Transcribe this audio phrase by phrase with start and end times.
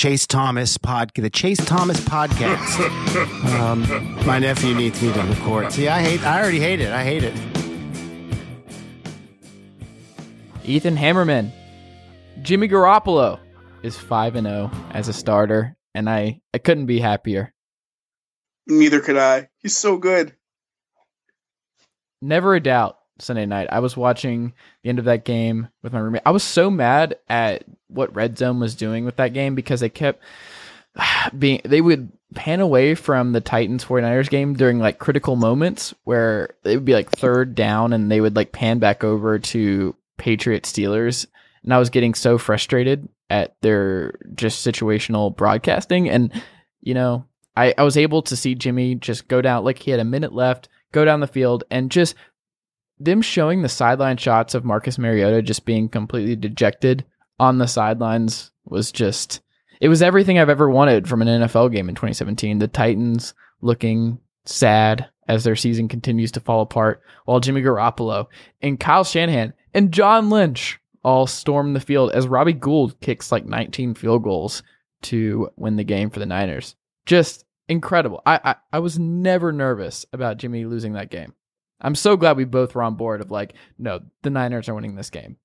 [0.00, 2.80] Chase Thomas pod, the Chase Thomas podcast.
[3.60, 3.82] um,
[4.26, 5.70] my nephew needs me to record.
[5.74, 6.24] See, I hate.
[6.24, 6.90] I already hate it.
[6.90, 7.34] I hate it.
[10.64, 11.52] Ethan Hammerman,
[12.40, 13.40] Jimmy Garoppolo
[13.82, 17.52] is five and zero as a starter, and I I couldn't be happier.
[18.66, 19.50] Neither could I.
[19.58, 20.34] He's so good.
[22.22, 22.99] Never a doubt.
[23.22, 24.52] Sunday night, I was watching
[24.82, 26.22] the end of that game with my roommate.
[26.26, 29.88] I was so mad at what Red Zone was doing with that game because they
[29.88, 30.22] kept
[31.38, 36.54] being they would pan away from the Titans 49ers game during like critical moments where
[36.64, 40.64] it would be like third down and they would like pan back over to Patriot
[40.64, 41.26] Steelers.
[41.64, 46.08] And I was getting so frustrated at their just situational broadcasting.
[46.08, 46.32] And
[46.80, 47.24] you know
[47.56, 50.32] I, I was able to see Jimmy just go down like he had a minute
[50.32, 52.14] left go down the field and just
[53.00, 57.04] them showing the sideline shots of Marcus Mariota just being completely dejected
[57.40, 59.40] on the sidelines was just
[59.80, 62.58] it was everything I've ever wanted from an NFL game in 2017.
[62.58, 68.26] The Titans looking sad as their season continues to fall apart, while Jimmy Garoppolo
[68.60, 73.46] and Kyle Shanahan and John Lynch all storm the field as Robbie Gould kicks like
[73.46, 74.62] 19 field goals
[75.02, 76.76] to win the game for the Niners.
[77.06, 78.20] Just incredible.
[78.26, 81.32] I, I, I was never nervous about Jimmy losing that game.
[81.80, 84.96] I'm so glad we both were on board of like, no, the Niners are winning
[84.96, 85.36] this game.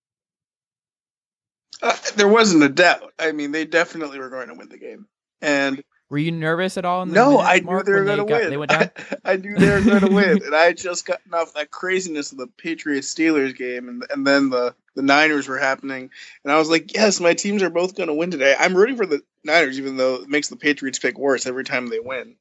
[1.81, 3.13] Uh, there wasn't a doubt.
[3.19, 5.07] I mean, they definitely were going to win the game.
[5.41, 7.01] And were you nervous at all?
[7.01, 8.49] In the no, I knew they were going to win.
[8.49, 8.91] They went down?
[9.25, 11.71] I, I knew they were going to win, and I had just gotten off that
[11.71, 16.11] craziness of the Patriots Steelers game, and and then the the Niners were happening,
[16.43, 18.55] and I was like, yes, my teams are both going to win today.
[18.57, 21.87] I'm rooting for the Niners, even though it makes the Patriots pick worse every time
[21.87, 22.35] they win.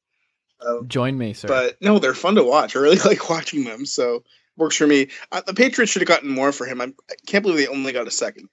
[0.65, 1.47] Um, Join me, sir.
[1.47, 2.75] But no, they're fun to watch.
[2.75, 4.23] I really like watching them, so
[4.57, 5.09] works for me.
[5.31, 6.81] Uh, the Patriots should have gotten more for him.
[6.81, 8.49] I'm, I can not believe they only got a second.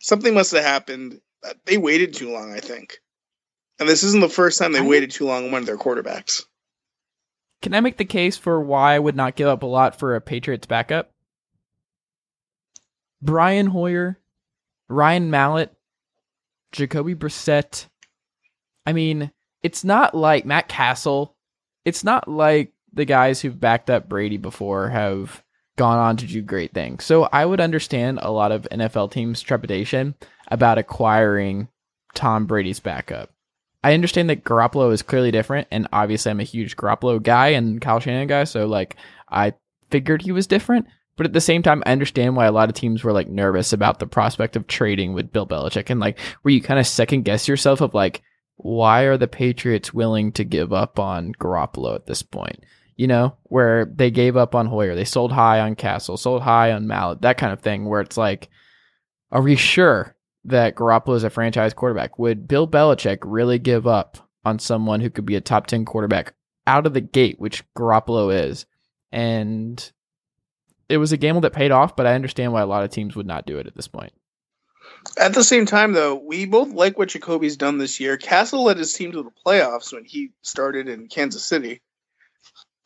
[0.00, 1.20] Something must have happened.
[1.64, 2.98] They waited too long, I think.
[3.78, 5.76] And this isn't the first time they I waited too long on one of their
[5.76, 6.44] quarterbacks.
[7.62, 10.14] Can I make the case for why I would not give up a lot for
[10.14, 11.12] a Patriots backup?
[13.20, 14.18] Brian Hoyer,
[14.88, 15.72] Ryan Mallett,
[16.72, 17.86] Jacoby Brissett.
[18.84, 19.30] I mean,
[19.62, 21.36] it's not like Matt Cassel
[21.84, 25.42] it's not like the guys who've backed up Brady before have
[25.76, 27.04] gone on to do great things.
[27.04, 30.14] So I would understand a lot of NFL teams' trepidation
[30.48, 31.68] about acquiring
[32.14, 33.30] Tom Brady's backup.
[33.82, 37.80] I understand that Garoppolo is clearly different, and obviously I'm a huge Garoppolo guy and
[37.80, 38.96] Kyle Shanahan guy, so like
[39.28, 39.54] I
[39.90, 40.86] figured he was different.
[41.16, 43.72] But at the same time, I understand why a lot of teams were like nervous
[43.72, 47.24] about the prospect of trading with Bill Belichick and like where you kind of second
[47.24, 48.22] guess yourself of like,
[48.62, 52.64] why are the Patriots willing to give up on Garoppolo at this point?
[52.96, 56.72] You know, where they gave up on Hoyer, they sold high on Cassel, sold high
[56.72, 58.48] on Mallett, that kind of thing, where it's like,
[59.30, 60.14] are we sure
[60.44, 62.18] that Garoppolo is a franchise quarterback?
[62.18, 66.34] Would Bill Belichick really give up on someone who could be a top 10 quarterback
[66.66, 68.66] out of the gate, which Garoppolo is?
[69.10, 69.90] And
[70.88, 73.16] it was a gamble that paid off, but I understand why a lot of teams
[73.16, 74.12] would not do it at this point.
[75.18, 78.16] At the same time, though, we both like what Jacoby's done this year.
[78.16, 81.80] Cassel led his team to the playoffs when he started in Kansas City.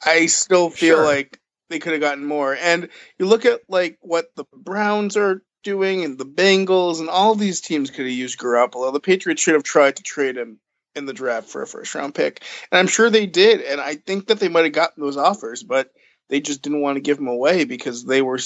[0.04, 1.04] I still feel sure.
[1.04, 1.38] like
[1.68, 2.54] they could have gotten more.
[2.54, 2.88] And
[3.18, 7.60] you look at like what the Browns are doing and the Bengals and all these
[7.60, 8.92] teams could have used Garoppolo.
[8.92, 10.58] The Patriots should have tried to trade him
[10.94, 12.42] in the draft for a first round pick.
[12.70, 13.60] And I'm sure they did.
[13.60, 15.90] And I think that they might have gotten those offers, but
[16.28, 18.38] they just didn't want to give him away because they were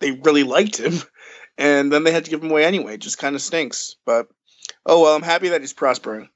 [0.00, 0.94] they really liked him
[1.58, 2.94] and then they had to give him away anyway.
[2.94, 3.96] It just kind of stinks.
[4.06, 4.28] But
[4.86, 6.30] oh well, I'm happy that he's prospering.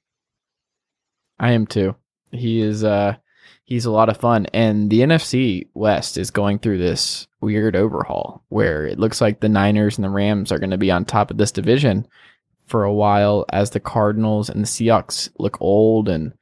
[1.38, 1.94] I am too.
[2.32, 3.16] He is uh
[3.64, 8.44] he's a lot of fun and the NFC West is going through this weird overhaul
[8.48, 11.30] where it looks like the Niners and the Rams are going to be on top
[11.30, 12.06] of this division
[12.66, 16.32] for a while as the Cardinals and the Seahawks look old and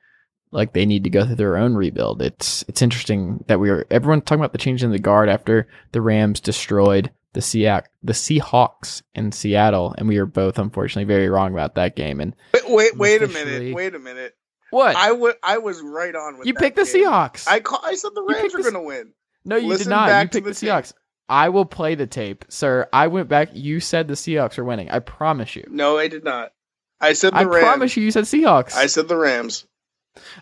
[0.53, 2.23] like they need to go through their own rebuild.
[2.23, 5.69] It's it's interesting that we are everyone talking about the change in the guard after
[5.93, 11.29] the Rams destroyed the Seahawks, the Seahawks in Seattle, and we were both unfortunately very
[11.29, 12.21] wrong about that game.
[12.21, 14.37] And wait, wait, wait a minute, wait a minute.
[14.71, 14.97] What?
[14.97, 16.55] I would, I was right on with you.
[16.55, 17.05] Picked the game.
[17.05, 17.49] Seahawks.
[17.49, 19.13] I call, I said the Rams were going to win.
[19.45, 20.09] No, you Listen did not.
[20.09, 20.93] You picked the, the Seahawks.
[21.29, 22.89] I will play the tape, sir.
[22.93, 23.51] I went back.
[23.53, 24.91] You said the Seahawks are winning.
[24.91, 25.65] I promise you.
[25.71, 26.53] No, I did not.
[27.01, 27.49] I said the Rams.
[27.49, 27.65] I Rams.
[27.65, 28.75] promise you, you said Seahawks.
[28.75, 29.67] I said the Rams.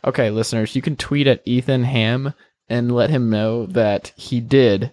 [0.04, 2.32] Okay, listeners, you can tweet at Ethan Ham
[2.68, 4.92] and let him know that he did,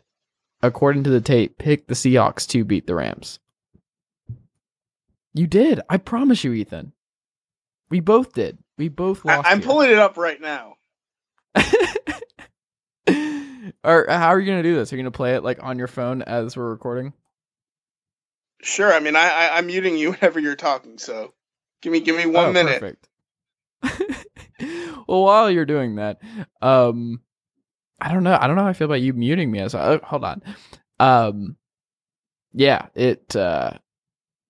[0.65, 3.39] according to the tape, pick the Seahawks to beat the Rams.
[5.33, 5.81] You did.
[5.89, 6.94] I promise you, Ethan.
[7.89, 8.57] We both did.
[8.77, 9.47] We both I, lost.
[9.50, 9.67] I'm here.
[9.67, 10.75] pulling it up right now.
[13.83, 14.91] or how are you gonna do this?
[14.91, 17.13] Are you gonna play it like on your phone as we're recording?
[18.61, 18.91] Sure.
[18.94, 20.97] I mean, I, I I'm muting you whenever you're talking.
[20.97, 21.33] So
[21.81, 22.79] give me give me one Oh, minute.
[22.81, 23.07] Perfect.
[25.07, 26.19] well, while you're doing that,
[26.61, 27.21] um,
[28.00, 28.38] I don't know.
[28.39, 29.59] I don't know how I feel about you muting me.
[29.59, 30.42] As uh, hold on,
[31.00, 31.56] um,
[32.53, 33.71] yeah, it uh,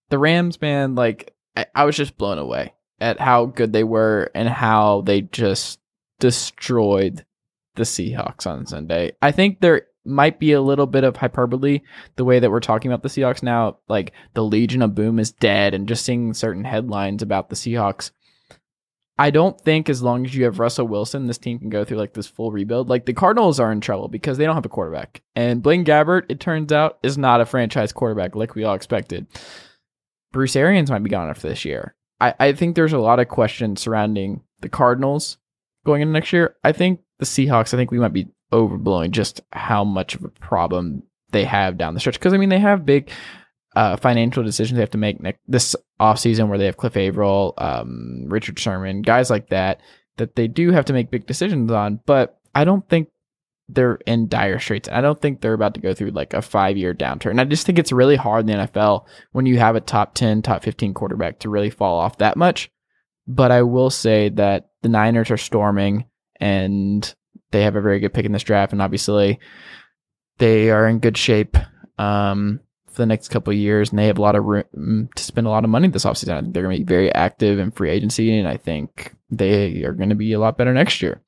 [0.10, 4.32] the Rams, man, like I, I was just blown away at how good they were
[4.34, 5.80] and how they just
[6.20, 7.26] destroyed
[7.76, 9.14] the Seahawks on Sunday.
[9.22, 11.82] I think there might be a little bit of hyperbole
[12.16, 13.78] the way that we're talking about the Seahawks now.
[13.88, 18.12] Like the Legion of Boom is dead, and just seeing certain headlines about the Seahawks.
[19.18, 21.98] I don't think as long as you have Russell Wilson, this team can go through
[21.98, 22.90] like this full rebuild.
[22.90, 25.22] Like the Cardinals are in trouble because they don't have a quarterback.
[25.36, 29.28] And Blaine Gabbert, it turns out, is not a franchise quarterback like we all expected.
[30.34, 31.96] Bruce Arians might be gone after this year.
[32.20, 35.38] I, I think there's a lot of questions surrounding the Cardinals
[35.86, 36.56] going into next year.
[36.64, 40.30] I think the Seahawks, I think we might be overblowing just how much of a
[40.30, 42.20] problem they have down the stretch.
[42.20, 43.10] Because I mean, they have big
[43.78, 47.54] uh, financial decisions they have to make next, this offseason where they have Cliff Avril,
[47.58, 49.82] um, Richard Sherman, guys like that,
[50.18, 52.00] that they do have to make big decisions on.
[52.06, 53.10] But I don't think
[53.68, 54.90] they're in dire straits.
[54.92, 57.40] I don't think they're about to go through like a five year downturn.
[57.40, 60.42] I just think it's really hard in the NFL when you have a top 10,
[60.42, 62.70] top 15 quarterback to really fall off that much.
[63.28, 66.06] But I will say that the Niners are storming
[66.40, 67.14] and
[67.52, 68.72] they have a very good pick in this draft.
[68.72, 69.40] And obviously,
[70.38, 71.58] they are in good shape
[71.98, 72.60] um,
[72.96, 73.90] for the next couple years.
[73.90, 76.06] And they have a lot of room mm, to spend a lot of money this
[76.06, 76.38] offseason.
[76.38, 78.38] I think they're going to be very active in free agency.
[78.38, 81.22] And I think they are going to be a lot better next year.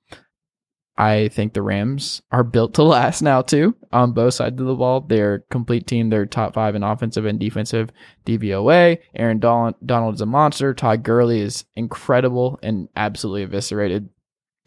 [1.00, 4.74] I think the Rams are built to last now too on both sides of the
[4.74, 5.02] ball.
[5.02, 6.10] They're complete team.
[6.10, 7.92] They're top five in offensive and defensive
[8.26, 8.98] DVOA.
[9.14, 10.74] Aaron Donald, Donald is a monster.
[10.74, 14.10] Todd Gurley is incredible and absolutely eviscerated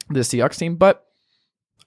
[0.09, 0.77] the Seahawks team.
[0.77, 1.05] But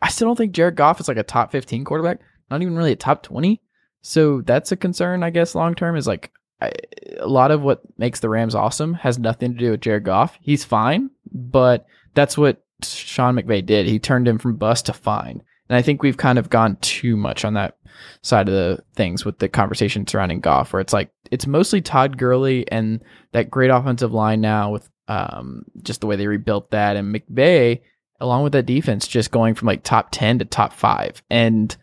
[0.02, 2.20] I still don't think Jared Goff is like a top 15 quarterback.
[2.52, 3.62] Not even really a top 20.
[4.04, 6.72] So that's a concern, I guess, long term is like I,
[7.20, 10.38] a lot of what makes the Rams awesome has nothing to do with Jared Goff.
[10.42, 13.88] He's fine, but that's what Sean McVay did.
[13.88, 15.42] He turned him from bust to fine.
[15.70, 17.78] And I think we've kind of gone too much on that
[18.22, 22.18] side of the things with the conversation surrounding Goff, where it's like it's mostly Todd
[22.18, 23.02] Gurley and
[23.32, 27.82] that great offensive line now with um, just the way they rebuilt that and McVay,
[28.20, 31.24] along with that defense, just going from like top 10 to top five.
[31.30, 31.76] And,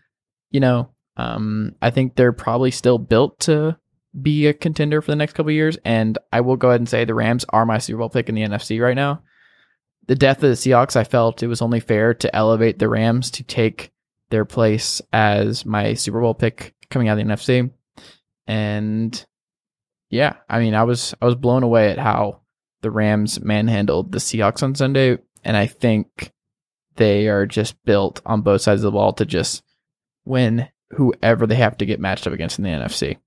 [0.51, 3.79] you know, um, I think they're probably still built to
[4.21, 5.79] be a contender for the next couple years.
[5.85, 8.35] And I will go ahead and say the Rams are my Super Bowl pick in
[8.35, 9.23] the NFC right now
[10.11, 13.31] the death of the Seahawks, I felt it was only fair to elevate the Rams
[13.31, 13.93] to take
[14.31, 17.71] their place as my Super Bowl pick coming out of the NFC.
[18.49, 19.25] And
[20.09, 22.41] yeah, I mean, I was I was blown away at how
[22.81, 26.33] the Rams manhandled the Seahawks on Sunday, and I think
[26.97, 29.63] they are just built on both sides of the ball to just
[30.25, 33.19] win whoever they have to get matched up against in the NFC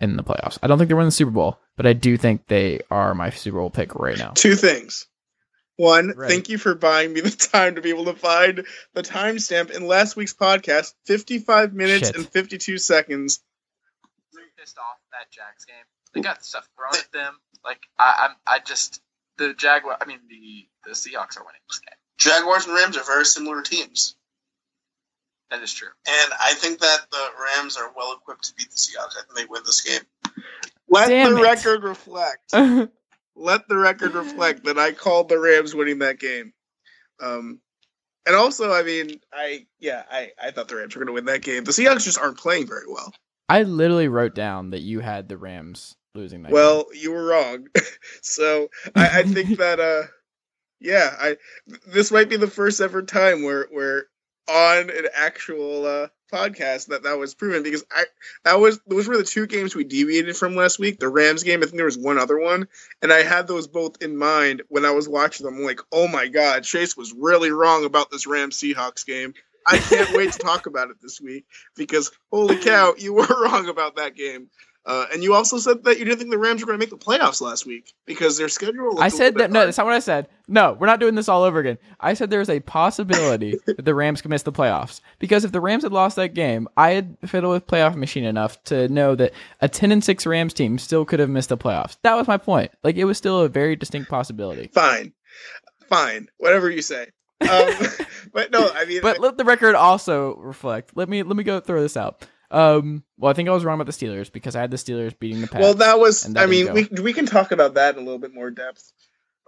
[0.00, 0.58] in the playoffs.
[0.62, 3.30] I don't think they're winning the Super Bowl, but I do think they are my
[3.30, 4.32] Super Bowl pick right now.
[4.34, 5.06] Two things.
[5.76, 6.30] One, Right.
[6.30, 9.86] thank you for buying me the time to be able to find the timestamp in
[9.86, 12.16] last week's podcast 55 minutes Shit.
[12.16, 13.40] and 52 seconds.
[14.34, 15.76] really pissed off that Jags game.
[16.14, 17.34] They got stuff thrown at them.
[17.64, 19.00] Like I, I'm, I just
[19.38, 19.96] the Jaguar.
[20.00, 21.96] I mean the the Seahawks are winning this game.
[22.18, 24.14] Jaguars and Rams are very similar teams.
[25.52, 25.88] That is true.
[26.08, 29.18] And I think that the Rams are well equipped to beat the Seahawks.
[29.18, 30.00] I think they win this game.
[30.88, 31.42] Let Damn the it.
[31.42, 32.54] record reflect.
[33.36, 36.54] Let the record reflect that I called the Rams winning that game.
[37.20, 37.60] Um,
[38.24, 41.26] and also, I mean, I yeah, I, I thought the Rams were going to win
[41.26, 41.64] that game.
[41.64, 43.12] The Seahawks just aren't playing very well.
[43.50, 46.52] I literally wrote down that you had the Rams losing that.
[46.52, 47.66] Well, you were wrong.
[48.22, 50.04] so I, I think that uh,
[50.80, 51.36] yeah, I
[51.86, 54.06] this might be the first ever time where where
[54.48, 58.04] on an actual uh podcast that that was proven because I
[58.44, 60.98] that was those were the two games we deviated from last week.
[60.98, 62.68] The Rams game, I think there was one other one,
[63.02, 65.56] and I had those both in mind when I was watching them.
[65.56, 69.34] I'm like, oh my god, Chase was really wrong about this Rams Seahawks game.
[69.66, 71.44] I can't wait to talk about it this week
[71.76, 74.48] because holy cow, you were wrong about that game.
[74.84, 76.90] Uh, and you also said that you didn't think the Rams were going to make
[76.90, 78.98] the playoffs last week because their schedule.
[78.98, 80.28] I said that no, that's not what I said.
[80.48, 81.78] No, we're not doing this all over again.
[82.00, 85.60] I said there's a possibility that the Rams could miss the playoffs because if the
[85.60, 89.32] Rams had lost that game, I had fiddled with playoff machine enough to know that
[89.60, 91.96] a 10 and 6 Rams team still could have missed the playoffs.
[92.02, 92.72] That was my point.
[92.82, 94.68] Like it was still a very distinct possibility.
[94.74, 95.12] Fine,
[95.88, 97.06] fine, whatever you say.
[97.40, 97.70] Um,
[98.32, 100.96] but no, I mean, But let the record also reflect.
[100.96, 102.26] Let me let me go throw this out.
[102.52, 105.18] Um, well, I think I was wrong about the Steelers because I had the Steelers
[105.18, 105.62] beating the Pats.
[105.62, 106.22] well, that was.
[106.22, 108.50] that I mean, didn't we we can talk about that in a little bit more
[108.50, 108.92] depth,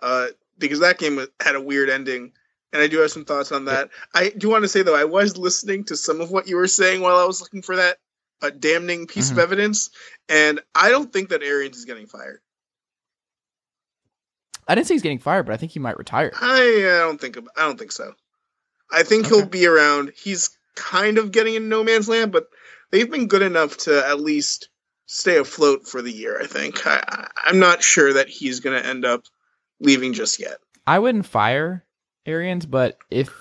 [0.03, 2.33] uh, because that game had a weird ending,
[2.73, 3.91] and I do have some thoughts on that.
[4.15, 6.67] I do want to say though, I was listening to some of what you were
[6.67, 7.99] saying while I was looking for that
[8.41, 9.33] uh, damning piece Mhm.
[9.33, 9.91] of evidence,
[10.29, 12.41] and I don't think that Arians is getting fired.
[14.67, 16.33] I didn't say he's getting fired, but I think he might retire.
[16.41, 16.57] I,
[16.87, 18.15] I don't think I don't think so.
[18.91, 20.13] I think he'll be around.
[20.17, 22.47] He's kind of getting in no man's land, but
[22.95, 24.69] they've been good enough to at least
[25.07, 26.41] stay afloat for the year.
[26.41, 26.87] I think.
[26.87, 29.25] I, I'm not sure that he's going to end up
[29.81, 30.59] leaving just yet.
[30.87, 31.85] I wouldn't fire
[32.25, 33.35] Arians, but if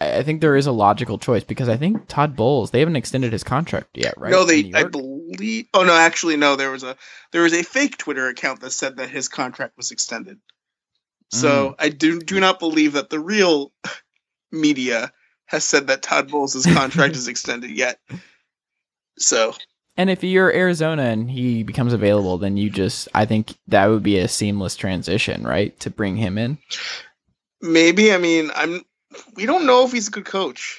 [0.00, 3.32] I think there is a logical choice because I think Todd Bowles they haven't extended
[3.32, 4.30] his contract yet, right?
[4.30, 4.70] no, they.
[4.74, 5.66] I believe.
[5.72, 6.56] Oh no, actually no.
[6.56, 6.96] There was a
[7.32, 10.36] there was a fake Twitter account that said that his contract was extended.
[11.32, 11.38] Mm.
[11.38, 13.72] So I do do not believe that the real
[14.52, 15.10] media
[15.46, 17.98] has said that Todd Bowles' contract is extended yet.
[19.20, 19.54] So
[19.96, 24.02] And if you're Arizona and he becomes available, then you just I think that would
[24.02, 25.78] be a seamless transition, right?
[25.80, 26.58] To bring him in.
[27.60, 28.84] maybe I mean I'm.
[29.34, 30.78] We don't know if he's a good coach.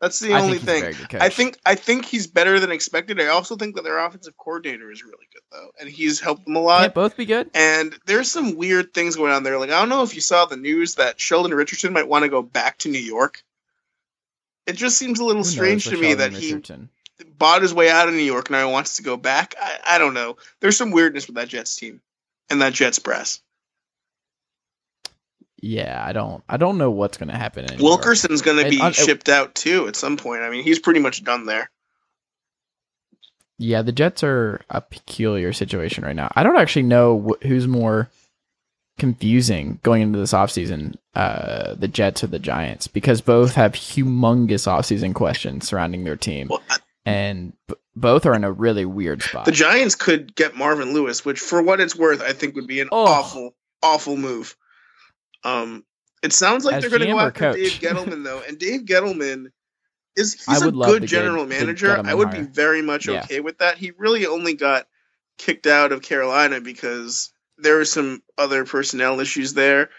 [0.00, 0.80] That's the I only think he's a thing.
[0.82, 1.22] very good coach.
[1.22, 3.20] I think I think he's better than expected.
[3.20, 6.56] I also think that their offensive coordinator is really good though, and he's helped them
[6.56, 6.80] a lot.
[6.80, 7.48] can't both be good.
[7.54, 9.58] And there's some weird things going on there.
[9.58, 12.28] Like I don't know if you saw the news that Sheldon Richardson might want to
[12.28, 13.42] go back to New York.
[14.66, 16.90] It just seems a little Who strange to me Sheldon that he Richardson?
[17.38, 19.54] Bought his way out of New York and now he wants to go back.
[19.60, 20.36] I, I don't know.
[20.60, 22.00] There's some weirdness with that Jets team
[22.50, 23.40] and that Jets brass.
[25.60, 26.44] Yeah, I don't.
[26.48, 27.64] I don't know what's going to happen.
[27.64, 30.42] In Wilkerson's going to And be shipped out too at some point.
[30.42, 31.70] I mean, he's pretty much done there.
[33.56, 36.30] Yeah, the Jets are a peculiar situation right now.
[36.34, 38.10] I don't actually know wh- who's more
[38.98, 44.66] confusing going into this offseason, uh, the Jets or the Giants, because both have humongous
[44.66, 49.22] offseason questions surrounding their team, Well, I- and b- both are in a really weird
[49.22, 49.44] spot.
[49.44, 52.80] the Giants could get Marvin Lewis, which for what it's worth, I think would be
[52.80, 53.04] an Oh.
[53.06, 54.56] awful, awful move.
[55.44, 55.84] Um,
[56.22, 57.56] it sounds like As they're going to go after coach?
[57.56, 59.46] Dave Gettleman though, and Dave Gettleman
[60.16, 62.00] is he's a good general manager.
[62.04, 62.42] I would hire.
[62.44, 63.22] be very much Yeah.
[63.24, 63.76] okay with that.
[63.78, 64.86] He really only got
[65.38, 69.90] kicked out of Carolina because there were some other personnel issues there.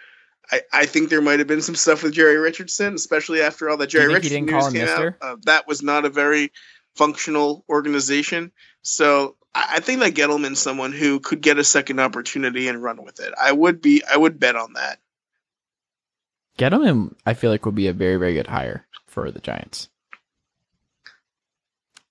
[0.52, 3.78] I, I think there might have been some stuff with Jerry Richardson, especially after all
[3.78, 5.18] that Jerry Richardson news came mister?
[5.22, 5.28] out.
[5.34, 6.52] Uh, that was not a very
[6.96, 8.52] functional organization.
[8.82, 13.04] So I, I think that Gettleman's someone who could get a second opportunity and run
[13.04, 13.34] with it.
[13.42, 15.00] I would be I would bet on that.
[16.58, 19.90] Gettleman, I feel like would be a very very good hire for the Giants.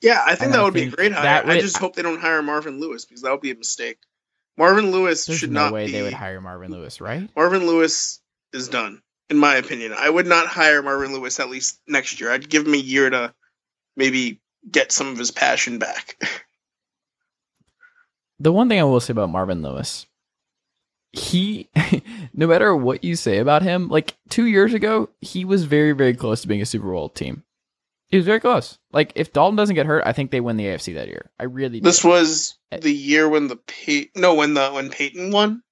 [0.01, 1.23] Yeah, I think And that I would be a great hire.
[1.23, 3.99] that I just hope they don't hire Marvin Lewis because that would be a mistake.
[4.59, 5.93] Marvin Lewis There's should no not way be.
[5.93, 7.29] they would hire Marvin Lewis, right?
[7.35, 8.21] Marvin Lewis
[8.53, 9.95] is done, in my opinion.
[9.97, 12.31] I would not hire Marvin Lewis at least next year.
[12.31, 13.35] I'd give him a year to
[13.97, 14.41] maybe
[14.71, 16.17] get some of his passion back.
[18.39, 20.07] the one thing I will say about Marvin Lewis,
[21.13, 21.69] he,
[22.35, 26.15] no matter what you say about him, like two years ago, he was very, very
[26.15, 27.45] close to being a Super Bowl team.
[28.09, 28.79] He was very close.
[28.93, 31.31] Like if Dalton doesn't get hurt, I think they win the AFC that year.
[31.39, 31.81] I really.
[31.81, 32.09] this do.
[32.09, 35.63] was the year when the Pey- no when the when Peyton won.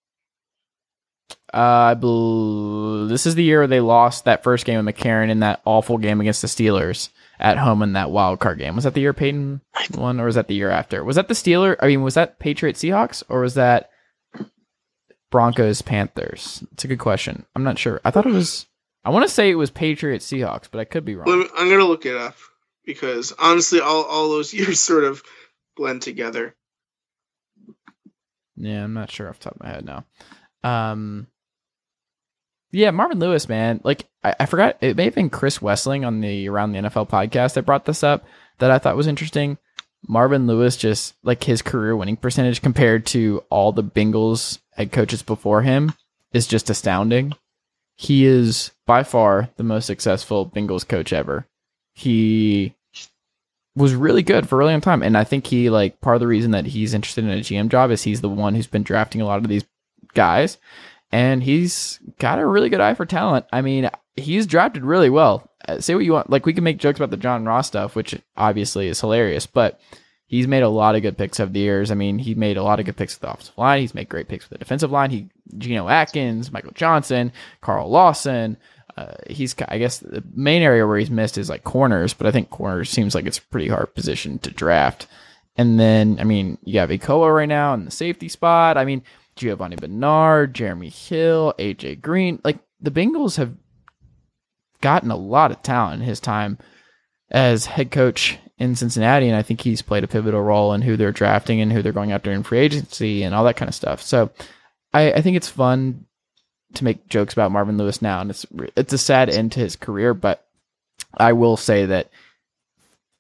[1.55, 5.41] Uh, I bel this is the year they lost that first game with McCarron in
[5.41, 7.11] that awful game against the Steelers
[7.43, 8.77] at home in that wild card game.
[8.77, 9.61] Was that the year Peyton
[9.95, 11.05] won, or was that the year after?
[11.05, 11.77] Was that the Steeler?
[11.81, 13.91] I mean, was that Patriot Seahawks, or was that
[15.31, 16.65] Broncos Panthers?
[16.73, 17.45] It's a good question.
[17.57, 18.01] I'm not sure.
[18.05, 18.67] I thought it was.
[19.05, 21.41] I want to say it was Patriot Seahawks, but I could be wrong.
[21.41, 22.37] Me- I'm gonna look it up
[22.87, 25.23] because honestly, all all those years sort of
[25.77, 26.55] blend together.
[28.57, 30.05] Yeah, I'm not sure off the top of my head now.
[30.63, 31.27] Um,
[32.73, 33.81] yeah, Marvin Lewis, man.
[33.85, 37.09] Like I, I forgot it may have been Chris Wesseling on the Around the NFL
[37.09, 38.25] podcast that brought this up
[38.59, 39.59] that I thought was interesting.
[40.09, 45.23] Marvin Lewis just like his career winning percentage compared to all the Bengals head coaches
[45.23, 45.93] before him
[46.33, 47.35] is just astounding.
[47.97, 51.47] He is by far the most successful Bengals coach ever.
[51.95, 52.75] He
[53.77, 55.03] was really good for a really long time.
[55.03, 57.69] And I think he like part of the reason that he's interested in a GM
[57.69, 59.65] job is he's the one who's been drafting a lot of these
[60.15, 60.59] guys.
[61.13, 63.45] And he's got a really good eye for talent.
[63.53, 65.51] I mean, he's drafted really well.
[65.69, 66.31] Uh, say what you want.
[66.31, 69.79] Like we can make jokes about the John Ross stuff, which obviously is hilarious, but
[70.27, 71.91] he's made a lot of good picks over the years.
[71.91, 73.81] I mean, he made a lot of good picks with the offensive line.
[73.81, 75.11] He's made great picks with the defensive line.
[75.11, 75.29] He
[75.59, 78.57] Geno Atkins, Michael Johnson, Carl Lawson.
[78.97, 82.31] Uh, he's I guess the main area where he's missed is like corners, but I
[82.31, 85.07] think corners seems like it's a pretty hard position to draft.
[85.57, 88.79] And then I mean, you have Iloka right now in the safety spot.
[88.79, 89.03] I mean,
[89.37, 92.41] Giovani Bernard, Jeremy Hill, AJ Green.
[92.45, 93.55] Like the Bengals have
[94.81, 96.59] gotten a lot of talent in his time
[97.31, 100.97] as head coach in Cincinnati, and I think he's played a pivotal role in who
[100.97, 103.75] they're drafting and who they're going after in free agency and all that kind of
[103.75, 104.03] stuff.
[104.03, 104.31] So
[104.93, 106.05] I, I think it's fun
[106.75, 108.47] to make jokes about Marvin Lewis now, and it's
[108.77, 110.15] it's a sad end to his career.
[110.15, 110.47] But
[111.17, 112.11] I will say that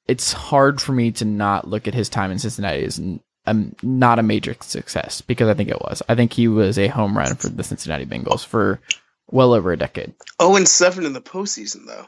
[0.06, 3.00] it's hard for me to not look at his time in Cincinnati as
[3.46, 6.02] um, not a major success because I think it was.
[6.08, 8.80] I think he was a home run for the Cincinnati Bengals for
[9.30, 10.14] well over a decade.
[10.38, 12.06] Oh, and seven in the postseason though.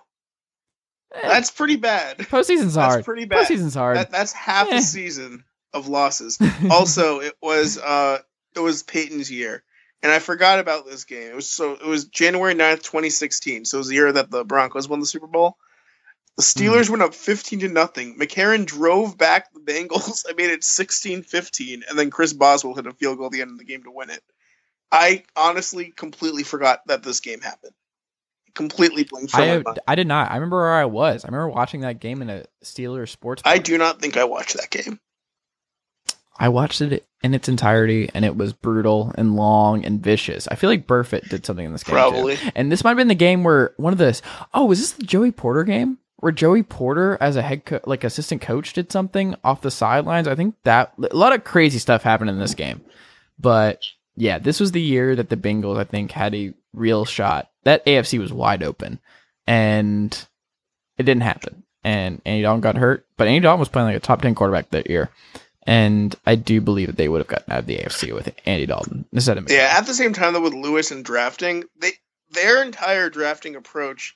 [1.15, 2.19] Eh, That's pretty bad.
[2.19, 3.05] postseason's That's hard.
[3.05, 3.47] pretty bad.
[3.47, 3.97] Postseason's hard.
[3.97, 4.79] That, that's half Eh.
[4.79, 6.39] a season of losses.
[6.71, 8.19] also, it was uh
[8.55, 9.63] it was Peyton's year.
[10.03, 11.31] And I forgot about this game.
[11.31, 13.65] It was so it was January 9th, 2016.
[13.65, 15.57] So it was the year that the Broncos won the Super Bowl.
[16.37, 16.93] The Steelers hmm.
[16.93, 18.19] went up 15 to nothing.
[18.19, 20.25] McCarron drove back the Bengals.
[20.29, 23.53] I made it 16-15 and then Chris Boswell hit a field goal at the end
[23.53, 24.23] of the game to win it.
[24.91, 27.73] I honestly completely forgot that this game happened.
[28.55, 29.65] Completely blinked I.
[29.89, 30.31] I did not.
[30.31, 31.25] I remember where I was.
[31.25, 33.43] I remember watching that game in a Steelers sports.
[33.45, 35.01] I do not think I watched that game.
[36.39, 40.47] I watched it in its entirety, and it was brutal and long and vicious.
[40.47, 41.95] I feel like Burfict did something in this game.
[41.95, 42.01] too.
[42.01, 42.39] Probably.
[42.55, 44.21] And this might have been the game where one of the
[44.53, 48.03] oh, was this the Joey Porter game where Joey Porter as a head co- like
[48.03, 50.27] assistant coach did something off the sidelines?
[50.27, 52.81] I think that a lot of crazy stuff happened in this game.
[53.39, 53.85] But
[54.17, 57.51] yeah, this was the year that the Bengals I think had a real shot.
[57.65, 59.01] That AFC was wide open,
[59.47, 60.13] and
[60.97, 61.63] it didn't happen.
[61.85, 64.71] And Andy Dalton got hurt, but Andy Dalton was playing like a top ten quarterback
[64.71, 65.11] that year.
[65.67, 68.65] And I do believe that they would have gotten out of the AFC with Andy
[68.65, 69.55] Dalton instead of me.
[69.55, 71.91] Yeah, at the same time though with Lewis and drafting, they
[72.31, 74.15] their entire drafting approach,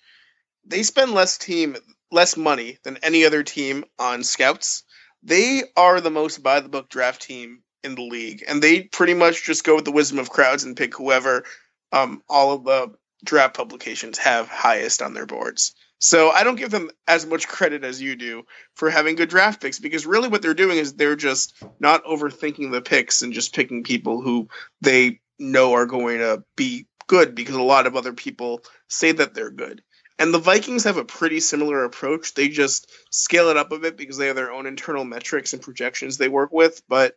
[0.64, 1.76] they spend less team
[2.10, 4.84] less money than any other team on scouts.
[5.22, 9.14] They are the most by the book draft team in the league, and they pretty
[9.14, 11.44] much just go with the wisdom of crowds and pick whoever
[11.92, 15.74] um, all of the draft publications have highest on their boards.
[16.00, 18.44] So I don't give them as much credit as you do
[18.74, 22.70] for having good draft picks because really what they're doing is they're just not overthinking
[22.70, 24.48] the picks and just picking people who
[24.80, 29.34] they know are going to be good because a lot of other people say that
[29.34, 29.82] they're good.
[30.18, 32.34] And the Vikings have a pretty similar approach.
[32.34, 35.62] They just scale it up a bit because they have their own internal metrics and
[35.62, 37.16] projections they work with, but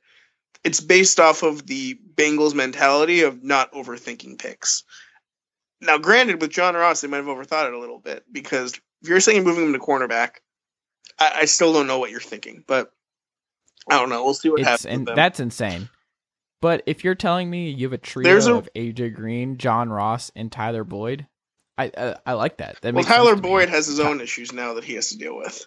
[0.63, 4.83] it's based off of the Bengals mentality of not overthinking picks.
[5.81, 9.09] Now, granted, with John Ross, they might have overthought it a little bit because if
[9.09, 10.35] you're saying moving him to cornerback,
[11.17, 12.91] I, I still don't know what you're thinking, but
[13.89, 14.23] I don't know.
[14.23, 15.07] We'll see what it's happens.
[15.07, 15.89] and that's insane.
[16.61, 20.31] But if you're telling me you have a trio a- of AJ Green, John Ross,
[20.35, 21.25] and Tyler Boyd,
[21.77, 22.77] I I, I like that.
[22.81, 23.35] That well, makes Tyler.
[23.35, 25.65] Boyd has his own issues now that he has to deal with.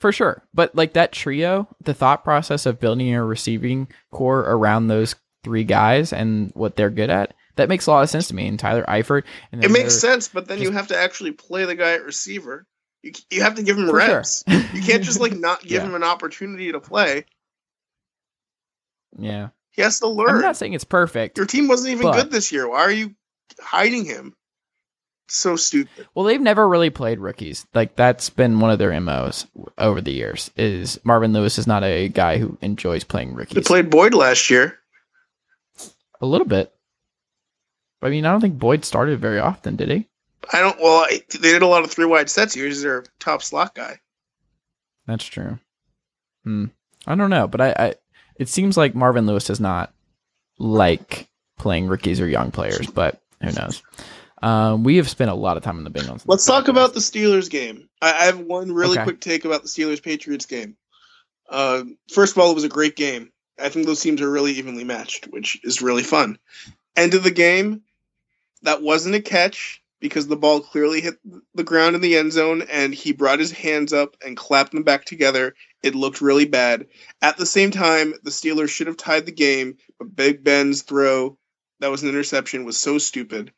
[0.00, 0.42] for sure.
[0.54, 5.64] But like that trio, the thought process of building a receiving core around those three
[5.64, 8.46] guys and what they're good at, that makes a lot of sense to me.
[8.48, 11.74] And Tyler Eifert, and It makes sense, but then you have to actually play the
[11.74, 12.66] guy at receiver.
[13.02, 14.16] You you have to give him For sure.
[14.16, 14.44] reps.
[14.46, 15.86] You can't just like not give Yeah.
[15.88, 17.24] him an opportunity to play.
[19.18, 20.30] Yeah, He has to learn.
[20.36, 21.36] I'm not saying it's perfect.
[21.36, 22.68] Your team wasn't even good this year.
[22.68, 23.14] Why are you
[23.60, 24.34] hiding him?
[25.34, 26.06] So stupid.
[26.14, 27.66] Well, they've never really played rookies.
[27.72, 29.46] Like that's been one of their MOs
[29.78, 30.50] over the years.
[30.56, 33.54] Is Marvin Lewis is not a guy who enjoys playing rookies.
[33.54, 34.78] They played Boyd last year.
[36.20, 36.74] a little bit.
[38.02, 40.06] I mean, I don't think Boyd started very often, did he?
[40.52, 40.78] I don't.
[40.78, 42.52] Well, I, they did a lot of three wide sets.
[42.52, 44.00] He was their top slot guy.
[45.06, 45.58] That's true.
[46.44, 46.66] Hmm.
[47.06, 47.94] I don't know, but I, I
[48.36, 49.94] it seems like Marvin Lewis does not
[50.58, 53.82] like playing rookies or young players, but who knows?
[54.42, 56.22] Um, we have spent a lot of time in the Bengals.
[56.26, 57.88] Let's talk about the Steelers game.
[58.00, 59.04] I, I have one really Okay.
[59.04, 60.76] quick take about the Steelers Patriots game.
[61.48, 63.30] Uh, first of all, it was a great game.
[63.60, 66.38] I think those teams are really evenly matched, which is really fun.
[66.96, 67.82] End of the game,
[68.62, 71.14] that wasn't a catch because the ball clearly hit
[71.54, 74.82] the ground in the end zone and he brought his hands up and clapped them
[74.82, 75.54] back together.
[75.82, 76.86] It looked really bad.
[77.20, 81.38] At the same time, the Steelers should have tied the game, but Big Ben's throw
[81.80, 83.52] that was an interception was so stupid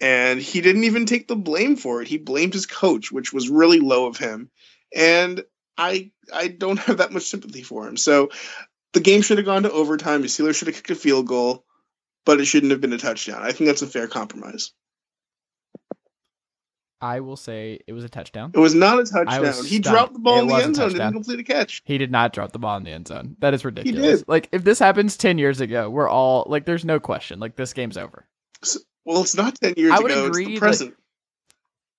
[0.00, 2.08] and he didn't even take the blame for it.
[2.08, 4.50] He blamed his coach, which was really low of him.
[4.94, 5.44] And
[5.76, 7.96] I I don't have that much sympathy for him.
[7.96, 8.30] So
[8.92, 10.22] the game should have gone to overtime.
[10.22, 11.64] The Steelers should have kicked a field goal,
[12.24, 13.42] but it shouldn't have been a touchdown.
[13.42, 14.72] I think that's a fair compromise.
[17.00, 18.50] I will say it was a touchdown.
[18.54, 19.64] It was not a touchdown.
[19.64, 21.80] He dropped the ball It in the end zone didn't complete a catch.
[21.84, 23.36] He did not drop the ball in the end zone.
[23.38, 24.20] That is ridiculous.
[24.20, 24.28] did.
[24.28, 27.38] Like if this happens ten years ago, we're all like, there's no question.
[27.38, 28.26] Like this game's over.
[29.08, 30.26] Well, it's not ten years I would ago.
[30.26, 30.94] agree it's the present.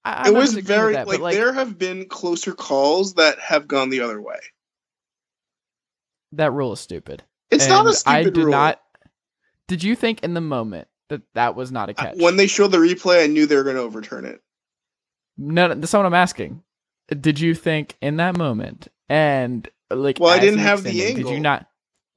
[0.06, 3.68] I, I'm it was very that, like, like there have been closer calls that have
[3.68, 4.38] gone the other way.
[6.34, 7.24] that rule is stupid.
[7.50, 8.52] It's not a And stupid I did rule.
[8.52, 8.80] not.
[9.68, 12.16] Did you think in the moment that that was not a catch?
[12.18, 14.40] When they showed the replay, I knew they were going to overturn it.
[15.38, 16.62] no, that's not what I'm asking.
[17.08, 20.20] Did you think in that moment and like?
[20.20, 21.66] Well, I didn't have the extended, Did you not?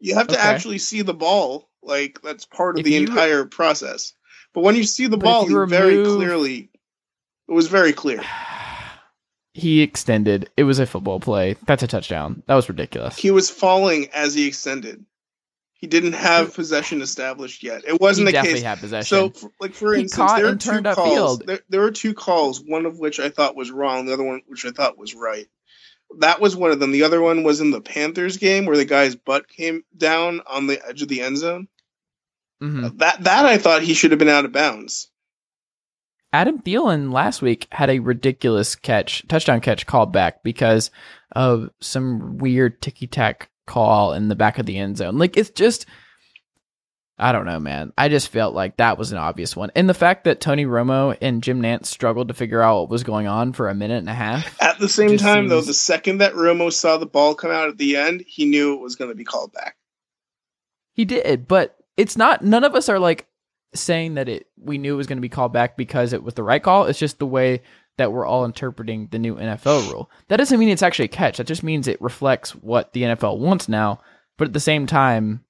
[0.01, 0.43] You have to Okay.
[0.49, 1.71] actually see the ball.
[1.83, 4.13] Like that's part of If the you- entire process.
[4.55, 6.71] But when you see the But ball, you you very clearly.
[7.49, 8.23] It was very clear.
[9.55, 10.49] He extended.
[10.57, 11.57] It was a football play.
[11.67, 12.43] That's a touchdown.
[12.47, 13.19] That was ridiculous.
[13.19, 15.05] He was falling as he extended.
[15.75, 17.83] He didn't have possession established yet.
[17.87, 18.67] It wasn't he the definitely case.
[18.67, 19.35] had possession.
[19.35, 21.41] So, like for He instance, there are two calls.
[21.41, 22.63] There, there were two calls.
[22.63, 24.07] One of which I thought was wrong.
[24.07, 25.49] The other one, which I thought was right.
[26.21, 26.93] That was one of them.
[26.93, 30.67] The other one was in the Panthers game where the guy's butt came down on
[30.67, 31.69] the edge of the end zone.
[32.63, 32.99] Mhm.
[32.99, 35.09] That that I thought he should have been out of bounds.
[36.33, 40.91] Adam Thielen last week had a ridiculous catch, touchdown catch called back because
[41.33, 45.19] of some weird ticky tack call in the back of the end zone.
[45.19, 45.85] Like it's just,
[47.19, 47.93] I don't know, man.
[47.99, 51.17] I just felt like that was an obvious one, and the fact that Tony Romo
[51.21, 54.09] and Jim Nantz struggled to figure out what was going on for a minute and
[54.09, 54.61] a half.
[54.63, 57.77] At the same time, though, the second that Romo saw the ball come out at
[57.77, 59.77] the end, he knew it was going to be called back.
[60.95, 62.43] He did, but it's not.
[62.45, 63.27] None of us are like
[63.75, 64.47] saying that it.
[64.57, 66.85] We knew it was going to be called back because it was the right call.
[66.87, 67.63] It's just the way
[67.99, 70.11] that we're all interpreting the new NFL rule.
[70.29, 71.37] That doesn't mean it's actually a catch.
[71.37, 74.01] That just means it reflects what the NFL wants now.
[74.39, 75.45] But at the same time,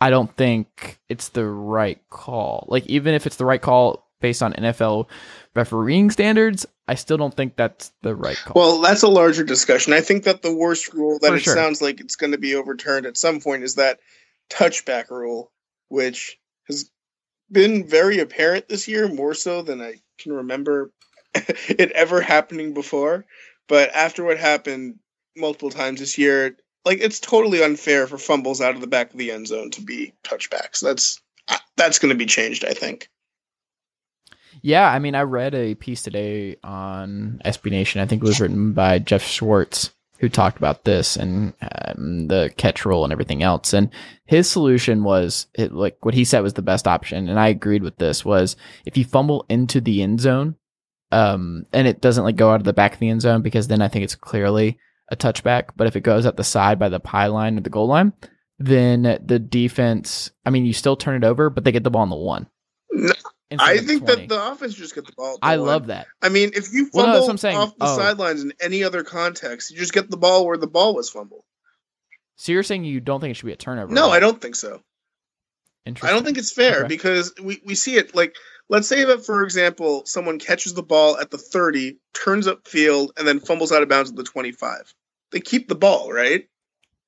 [0.00, 2.66] I don't think it's the right call.
[2.68, 5.06] Like even if it's the right call based on NFL
[5.54, 8.52] refereeing standards, I still don't think that's the right call.
[8.54, 9.92] Well, that's a larger discussion.
[9.92, 11.54] I think that the worst rule that For it sure.
[11.54, 13.98] sounds like it's going to be overturned at some point is that
[14.50, 15.50] touchback rule,
[15.88, 16.90] which has
[17.50, 20.92] been very apparent this year, more so than I can remember
[21.34, 23.24] it ever happening before.
[23.68, 24.98] But after what happened
[25.36, 29.18] multiple times this year, like it's totally unfair for fumbles out of the back of
[29.18, 30.80] the end zone to be touchbacks.
[30.80, 33.08] That's uh, that's going to be changed, I think.
[34.62, 38.00] Yeah, I mean, I read a piece today on SB Nation.
[38.00, 42.52] I think it was written by Jeff Schwartz, who talked about this and um, the
[42.56, 43.72] catch rule and everything else.
[43.72, 43.90] And
[44.26, 47.82] his solution was it, like what he said was the best option, and I agreed
[47.82, 48.24] with this.
[48.24, 50.56] Was if you fumble into the end zone,
[51.12, 53.68] um, and it doesn't like go out of the back of the end zone, because
[53.68, 54.78] then I think it's clearly
[55.10, 55.70] a touchback.
[55.76, 58.12] But if it goes at the side by the pylon or the goal line,
[58.58, 60.32] then the defense.
[60.44, 62.48] I mean, you still turn it over, but they get the ball on the one.
[63.58, 64.22] I think 20.
[64.22, 65.38] that the offense just get the ball.
[65.40, 66.06] I love that.
[66.20, 67.56] I mean, if you Well, no, fumble I'm saying.
[67.56, 67.96] off the Oh.
[67.96, 71.44] sidelines in any other context, you just get the ball where the ball was fumbled.
[72.36, 73.92] So you're saying you don't think it should be a turnover?
[73.92, 74.16] No, right?
[74.16, 74.82] I don't think so.
[75.86, 76.10] Interesting.
[76.10, 76.88] I don't think it's fair Okay.
[76.88, 78.36] because we, we see it like
[78.68, 83.12] let's say that for example, someone catches the ball at the 30, turns up field,
[83.16, 84.92] and then fumbles out of bounds at the 25.
[85.32, 86.46] They keep the ball, right?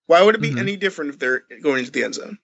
[0.06, 0.58] Why would it be Mhm.
[0.60, 2.38] any different if they're going into the end zone?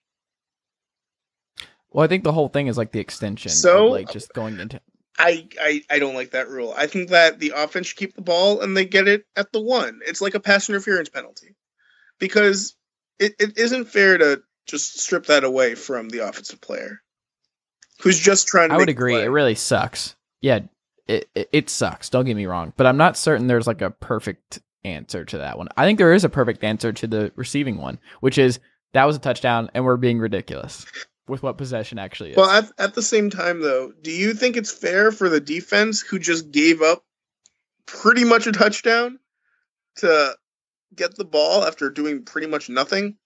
[1.91, 3.51] Well, I think the whole thing is like the extension.
[3.51, 4.81] So- of, like just going into.
[5.19, 6.75] I, I I don't like that rule.
[6.77, 9.59] I think that the offense should keep the ball and they get it at the
[9.59, 9.99] one.
[10.05, 11.55] It's like a pass interference penalty.
[12.19, 12.75] Because
[13.17, 17.01] it, it isn't fair to just strip that away from the offensive player
[18.01, 19.15] who's just trying to I would agree.
[19.15, 20.15] It really sucks.
[20.41, 20.59] Yeah,
[21.07, 22.09] it, it it sucks.
[22.09, 25.57] Don't get me wrong, but I'm not certain there's like a perfect answer to that
[25.57, 25.67] one.
[25.75, 28.59] I think there is a perfect answer to the receiving one, which is
[28.93, 30.85] that was a touchdown, and we're being ridiculous
[31.27, 32.37] with what possession actually is.
[32.37, 36.01] Well, at, at the same time, though, do you think it's fair for the defense
[36.01, 37.03] who just gave up
[37.85, 39.19] pretty much a touchdown
[39.97, 40.35] to
[40.95, 43.17] get the ball after doing pretty much nothing?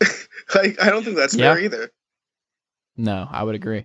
[0.54, 1.90] like, I don't think that's fair either.
[2.96, 3.84] no, I would agree.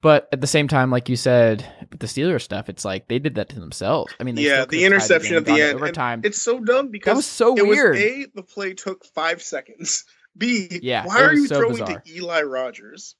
[0.00, 3.20] But at the same time, like you said, with the Steelers stuff, it's like they
[3.20, 4.12] did that to themselves.
[4.18, 6.22] I mean, they Yeah, the interception game, at the end, overtime.
[6.24, 7.92] It's so dumb because That was so it weird.
[7.94, 10.04] was A, the play took five seconds.
[10.36, 12.00] B, Yeah, why are you so throwing bizarre.
[12.00, 13.14] to Eli Rogers?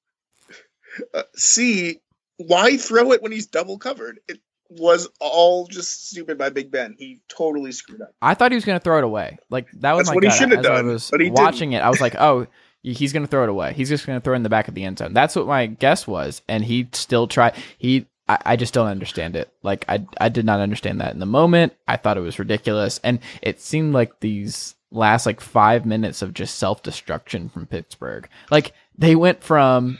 [1.14, 2.00] Uh, C,
[2.36, 4.20] why throw it when he's double covered?
[4.28, 6.96] It was all just stupid by Big Ben.
[6.98, 8.14] He totally screwed up.
[8.22, 9.38] I thought he was going to throw it away.
[9.50, 11.30] Like that was That's my what he should have As I done, was but he
[11.30, 12.46] watching it, I was like, "Oh,
[12.82, 13.74] he's going to throw it away.
[13.74, 15.46] He's just going to throw it in the back of the end zone." That's what
[15.46, 17.54] my guess was, and he still tried.
[17.78, 19.52] He, I, I just don't understand it.
[19.62, 21.74] Like I, I did not understand that in the moment.
[21.86, 26.34] I thought it was ridiculous, and it seemed like these last like five minutes of
[26.34, 28.28] just self destruction from Pittsburgh.
[28.50, 29.98] Like they went from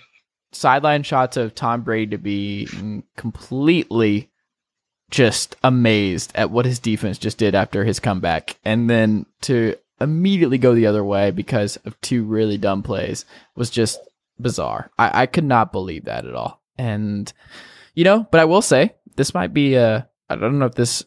[0.52, 2.68] sideline shots of Tom Brady to be
[3.16, 4.30] completely
[5.10, 10.58] just amazed at what his defense just did after his comeback, and then to immediately
[10.58, 13.24] go the other way because of two really dumb plays
[13.54, 14.00] was just
[14.40, 14.90] bizarre.
[14.98, 16.60] I, I could not believe that at all.
[16.76, 17.32] And
[17.94, 21.04] you know, but I will say this might be a I don't know if this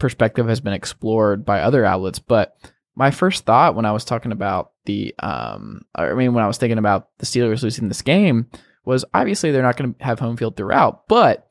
[0.00, 2.56] perspective has been explored by other outlets, but
[2.96, 6.58] my first thought when I was talking about the um I mean when I was
[6.58, 8.50] thinking about the Steelers losing this game
[8.84, 11.48] was obviously they're not going to have home field throughout, but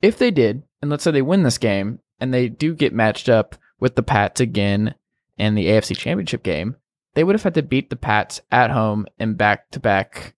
[0.00, 3.28] if they did, and let's say they win this game and they do get matched
[3.28, 4.94] up with the Pats again
[5.36, 6.76] in the AFC Championship game,
[7.14, 10.34] they would have had to beat the Pats at home in back-to-back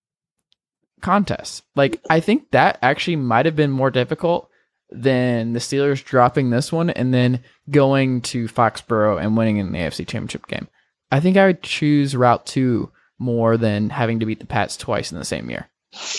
[1.01, 1.63] contests.
[1.77, 4.51] Like I think that actually might have been more difficult
[4.95, 9.79] than the Steelers dropping this one and then going to Foxborough and winning in the
[9.79, 10.69] AFC Championship game.
[11.11, 15.13] I think I would choose Route 2 more than having to beat the Pats twice
[15.13, 15.69] in the same year.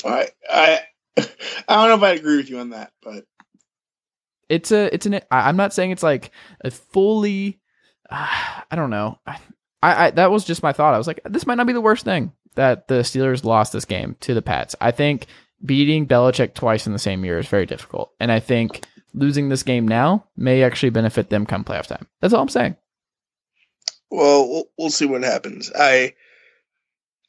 [0.06, 0.80] I, I
[1.18, 3.26] I don't know if I agree with you on that, but
[4.50, 6.32] It's a it's an I'm not saying it's like
[6.64, 7.60] a fully
[8.10, 8.28] uh,
[8.70, 9.20] I don't know.
[9.26, 9.38] I,
[9.82, 10.94] I that was just my thought.
[10.94, 13.86] I was like this might not be the worst thing that the Steelers lost this
[13.86, 14.76] game to the Pats.
[14.80, 15.28] I think
[15.64, 18.12] beating Belichick twice in the same year is very difficult.
[18.20, 22.08] And I think losing this game now may actually benefit them come playoff time.
[22.22, 22.76] That's all I'm saying.
[24.12, 25.72] well, we'll we'll see what happens.
[25.76, 26.14] I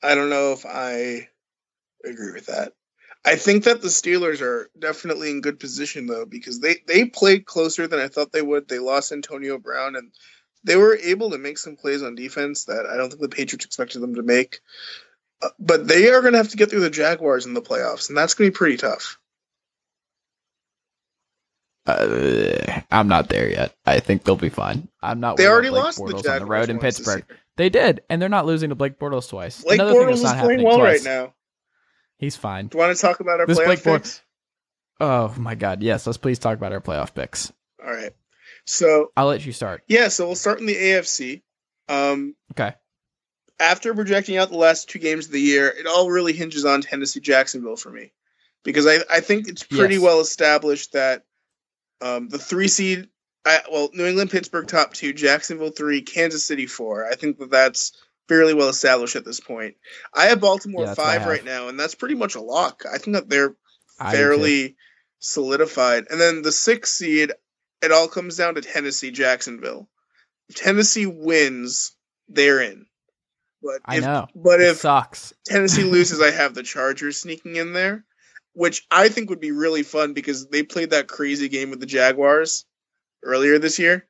[0.02, 1.28] I don't know if I
[2.04, 2.72] agree with that.
[3.24, 7.46] I think that the Steelers are definitely in good position though because they they played
[7.46, 8.68] closer than I thought they would.
[8.68, 10.12] They lost Antonio Brown and
[10.64, 13.64] they were able to make some plays on defense that I don't think the Patriots
[13.64, 14.60] expected them to make.
[15.58, 18.16] But they are going to have to get through the Jaguars in the playoffs, and
[18.16, 19.18] that's going to be pretty tough.
[21.86, 23.74] Uh, I'm not there yet.
[23.84, 24.88] I think they'll be fine.
[25.02, 25.36] I'm not.
[25.36, 27.24] They already lost to the Bortles Jaguars on the road in Pittsburgh.
[27.56, 29.62] They did, and they're not losing to Blake Bortles twice.
[29.62, 31.04] Blake Another thing Bortles is playing well twice.
[31.06, 31.34] right now.
[32.18, 32.66] He's fine.
[32.68, 34.22] Do you want to talk about our This playoff Blake Bor- picks?
[34.98, 35.82] Oh my God!
[35.82, 37.52] Yes, let's please talk about our playoff picks.
[37.84, 38.12] All right.
[38.64, 39.82] So I'll let you start.
[39.86, 41.42] yeah, so we'll start in the AFC.
[41.88, 42.74] Um, Okay.
[43.58, 46.82] After projecting out the last two games of the year, it all really hinges on
[46.82, 48.12] Tennessee Jacksonville for me.
[48.64, 50.02] Because I, I think it's pretty Yes.
[50.02, 51.24] well established that
[52.00, 53.08] um, the three seed,
[53.44, 57.06] I, well, New England, Pittsburgh top two, Jacksonville three, Kansas City four.
[57.06, 57.92] I think that that's
[58.28, 59.76] fairly well established at this point.
[60.12, 61.30] I have Baltimore Yeah, that's what I five have.
[61.30, 62.82] right now, and that's pretty much a lock.
[62.92, 63.54] I think that they're
[64.00, 64.22] I do too.
[64.22, 64.76] fairly
[65.20, 66.06] solidified.
[66.10, 67.32] And then the sixth seed,
[67.82, 69.88] it all comes down to Tennessee, Jacksonville.
[70.48, 71.92] If Tennessee wins,
[72.28, 72.86] they're in.
[73.66, 74.26] But I if, know.
[74.34, 75.34] But It if sucks.
[75.44, 78.04] Tennessee loses, I have the Chargers sneaking in there,
[78.52, 81.86] which I think would be really fun because they played that crazy game with the
[81.86, 82.64] Jaguars
[83.22, 84.06] earlier this year.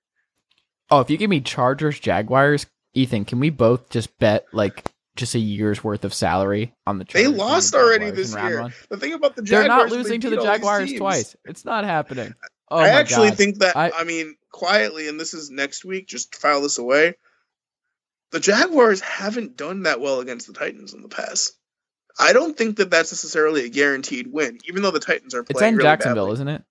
[0.91, 5.35] Oh, if you give me Chargers, Jaguars, Ethan, can we both just bet like just
[5.35, 7.31] a year's worth of salary on the They Chargers?
[7.31, 8.61] and the lost already this year.
[8.63, 8.73] one?
[8.91, 11.35] The thing about the They're not is they losing to the Jaguars twice.
[11.45, 12.35] It's not happening.
[12.71, 13.39] Oh I actually God.
[13.39, 16.07] think that I- I, mean quietly, and this is next week.
[16.09, 17.15] Just file this away.
[18.37, 21.55] The Jaguars haven't done that well against the Titans in the past.
[22.19, 25.57] I don't think that that's necessarily a guaranteed win, even though the Titans are playing.
[25.57, 26.35] it's in really Jacksonville, badly.
[26.35, 26.63] isn't it?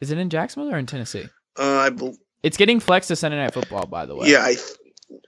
[0.00, 1.26] Is it in Jacksonville or in Tennessee?
[1.58, 4.28] Uh, I bel It's getting flexed to Sunday Night Football, by the way.
[4.30, 4.54] yeah, I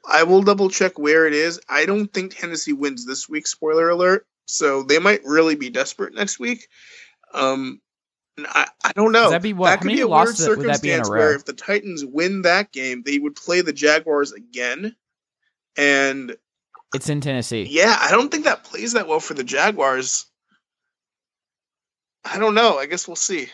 [0.09, 1.59] I will double check where it is.
[1.69, 3.49] I don't think Tennessee wins this week.
[3.49, 4.29] Spoiler alert.
[4.47, 6.69] So they might really be desperate next week.
[7.35, 7.81] Um,
[8.39, 9.23] I, I don't know.
[9.25, 11.09] Does that be what- That could be a weird would that be in a circumstance
[11.09, 14.95] where if the Titans win that game, they would play the Jaguars again.
[15.77, 16.37] And
[16.95, 17.67] It's in Tennessee.
[17.71, 20.27] yeah, I don't think that plays that well for the Jaguars.
[22.25, 22.79] I don't know.
[22.79, 23.49] I guess we'll see.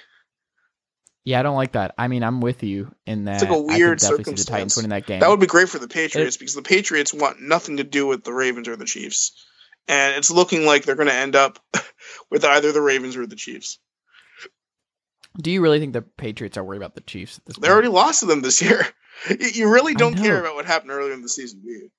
[1.24, 1.94] Yeah, I don't like that.
[1.96, 3.34] I mean, I'm with you in that.
[3.34, 5.20] It's like a weird see the Titans winning that game.
[5.20, 8.24] That would be great for the Patriots because the Patriots want nothing to do with
[8.24, 9.32] the Ravens or the Chiefs.
[9.86, 11.58] And it's looking like they're going to end up
[12.30, 13.78] with either the Ravens or the Chiefs.
[15.40, 17.72] Do you really think the Patriots are worried about the Chiefs at this They point?
[17.72, 18.86] already lost to them this year.
[19.28, 21.90] You- really don't care about what happened earlier in the season, do you?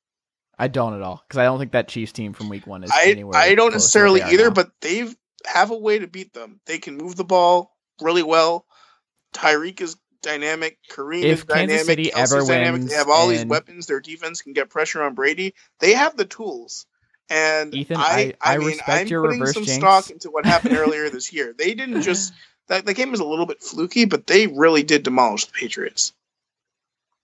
[0.59, 2.91] I don't at all because I don't think that Chiefs team from Week One is
[2.93, 3.37] I anywhere.
[3.37, 4.53] I don't necessarily they either, now.
[4.53, 5.07] but they
[5.45, 6.59] have a way to beat them.
[6.65, 8.65] They can move the ball really well.
[9.33, 10.77] Tyreek is dynamic.
[10.91, 11.85] Kareem If is Kansas dynamic.
[11.85, 12.79] City ever dynamic.
[12.81, 13.85] wins They have all these weapons.
[13.87, 15.53] Their defense can get pressure on Brady.
[15.79, 16.85] They have the tools.
[17.29, 19.79] And Ethan, I, I- I mean, respect I'm your putting reverse some jinx.
[19.79, 21.53] stock into what happened earlier this year.
[21.57, 22.33] They didn't just
[22.67, 26.13] that the game was a little bit fluky, but they really did demolish the Patriots.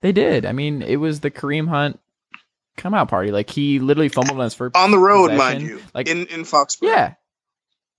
[0.01, 0.45] they did.
[0.45, 1.99] I mean, it was the Kareem Hunt
[2.77, 3.31] come out party.
[3.31, 6.41] Like he literally fumbled on his first On the road, mind you, Like in in
[6.43, 6.87] Foxborough.
[6.87, 7.13] yeah,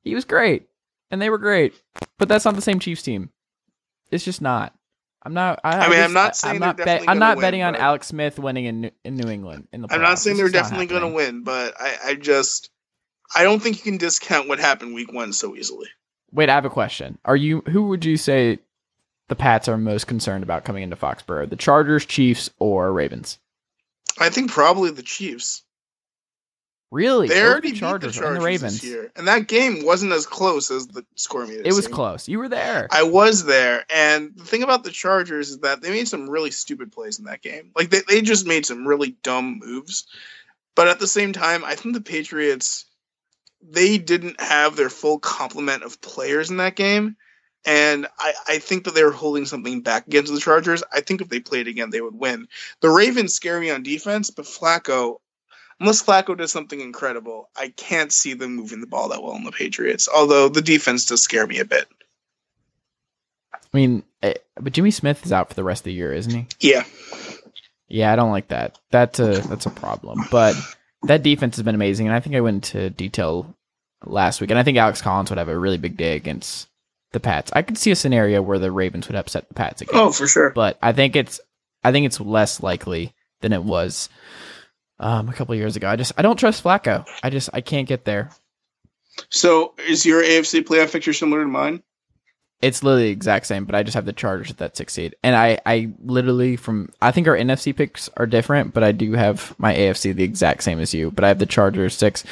[0.02, 0.68] he was great,
[1.10, 1.74] and they were great.
[2.18, 3.30] But that's not the same Chiefs team.
[4.10, 4.74] It's just not.
[5.22, 5.60] I'm not.
[5.62, 8.06] I, I mean, just- I'm not saying I'm not, I'm not win, betting on Alex
[8.06, 9.88] Smith winning in New, in New England in the.
[9.92, 12.70] I'm not saying they're definitely going to win, but I, I just
[13.34, 15.88] I don't think you can discount what happened week one so easily.
[16.32, 17.18] Wait, I have a question.
[17.24, 18.58] Are you who would you say
[19.28, 21.48] the Pats are most concerned about coming into Foxborough?
[21.48, 23.38] The Chargers, Chiefs, or Ravens?
[24.18, 25.62] I think probably the Chiefs.
[26.90, 27.28] Really?
[27.28, 28.80] They Both already the Chargers Chargers beat the and the Chargers Ravens.
[28.80, 31.66] this year, and that game wasn't as close as the score made it.
[31.66, 32.28] It was close.
[32.28, 32.88] You were there.
[32.90, 36.50] I was there, and the thing about the Chargers is that they made some really
[36.50, 37.70] stupid plays in that game.
[37.76, 40.06] Like they, they just made some really dumb moves.
[40.74, 42.86] But at the same time, I think the Patriots
[43.62, 47.16] they didn't have their full complement of players in that game.
[47.66, 50.82] And I, I think that they were holding something back against the Chargers.
[50.92, 52.48] I think if they played again, they would win.
[52.80, 55.18] The Ravens scare me on defense, but Flacco,
[55.78, 59.44] unless Flacco does something incredible, I can't see them moving the ball that well in
[59.44, 60.08] the Patriots.
[60.08, 61.86] Although the defense does scare me a bit.
[63.52, 66.32] I mean, eh, but Jimmy Smith is out for the rest of the year, isn't
[66.32, 66.46] he?
[66.60, 66.84] Yeah.
[67.88, 68.78] Yeah, I don't like that.
[68.90, 70.20] That's a that's a problem.
[70.30, 70.54] But
[71.02, 73.54] that defense has been amazing, and I think I went into detail
[74.04, 76.68] last week, and I think Alex Collins would have a really big day against
[77.12, 77.50] the Pats.
[77.54, 79.98] I could see a scenario where the Ravens would upset the Pats again.
[79.98, 80.50] Oh, for sure.
[80.50, 81.40] but I think it's
[81.82, 84.08] I think it's less likely than it was
[84.98, 85.88] um, a couple years ago.
[85.88, 87.06] I just I don't trust Flacco.
[87.22, 88.30] I just I can't get there.
[89.28, 91.82] So is your AFC playoff picture similar to mine?
[92.62, 95.16] It's literally the exact same, but I just have the Chargers at that six seed,
[95.22, 99.12] and I I literally from I think our NFC picks are different, but I do
[99.12, 102.24] have my AFC the exact same as you, but I have the Chargers six.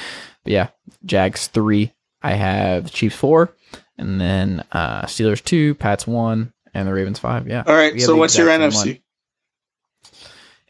[0.44, 0.68] But yeah,
[1.04, 1.92] Jags three.
[2.22, 3.54] I have Chiefs four,
[3.96, 7.48] and then uh Steelers two, Pats one, and the Ravens five.
[7.48, 7.62] Yeah.
[7.66, 7.98] All right.
[8.00, 9.00] So what's your NFC?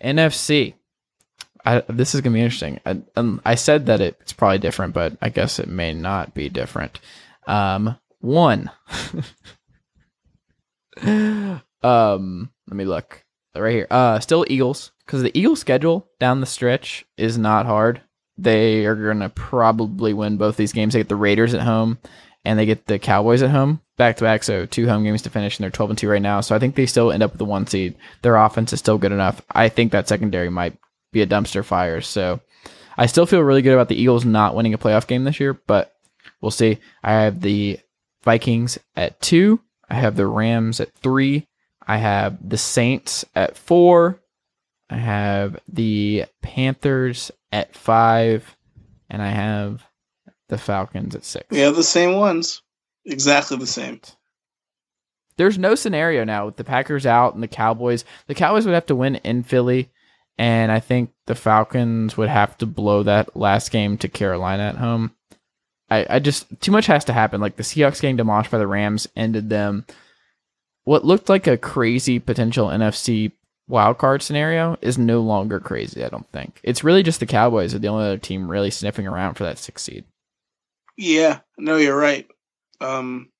[0.03, 0.14] one.
[0.14, 0.75] NFC.
[1.64, 2.81] I, this is gonna be interesting.
[2.87, 6.33] I, um, I said that it, it's probably different, but I guess it may not
[6.33, 7.01] be different.
[7.47, 8.70] Um, one.
[11.83, 13.24] um, let me look
[13.57, 13.87] right here.
[13.90, 18.00] Uh, still Eagles because the Eagles' schedule down the stretch is not hard.
[18.37, 20.92] They are gonna probably win both these games.
[20.92, 21.98] They get the Raiders at home,
[22.44, 24.42] and they get the Cowboys at home back to back.
[24.44, 26.40] So two home games to finish, and they're twelve and two right now.
[26.40, 27.96] So I think they still end up with the one seed.
[28.22, 29.42] Their offense is still good enough.
[29.50, 30.76] I think that secondary might
[31.12, 32.00] be a dumpster fire.
[32.00, 32.40] So
[32.96, 35.54] I still feel really good about the Eagles not winning a playoff game this year,
[35.66, 35.94] but
[36.40, 36.78] we'll see.
[37.02, 37.78] I have the
[38.22, 39.61] Vikings at two.
[39.88, 41.46] I have the Rams at three.
[41.87, 44.20] I have the Saints at four.
[44.90, 48.57] I have the Panthers at five.
[49.11, 49.85] And I have
[50.48, 51.46] the Falcons at six.
[51.50, 52.62] We have the same ones.
[53.07, 54.00] Exactly the same.
[55.38, 58.04] There's no scenario now with the Packers out and the Cowboys.
[58.26, 59.90] The Cowboys would have to win in Philly,
[60.37, 64.76] and I think the Falcons would have to blow that last game to Carolina at
[64.76, 65.12] home.
[65.90, 67.40] I, I just too much has to happen.
[67.40, 69.87] Like the Seahawks getting demolished by the Rams ended them.
[70.85, 73.33] What looked like a crazy potential NFC
[73.70, 76.05] wildcard scenario is no longer crazy.
[76.05, 79.07] I don't think it's really just the Cowboys are the only other team really sniffing
[79.07, 80.05] around for that six seed.
[80.96, 81.40] Yeah.
[81.57, 82.27] No, you're right.
[82.81, 83.31] Um,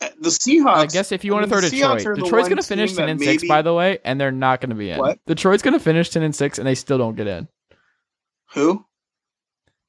[0.00, 0.76] the Seahawks.
[0.76, 2.66] I guess if you want to I throw mean, the Seahawks Detroit, Detroit's going to
[2.66, 4.98] finish ten and six, maybe- by the way, and they're not going to be in.
[4.98, 5.18] What?
[5.26, 7.48] Detroit's going to finish ten and six, and they still don't get in.
[8.54, 8.84] Who?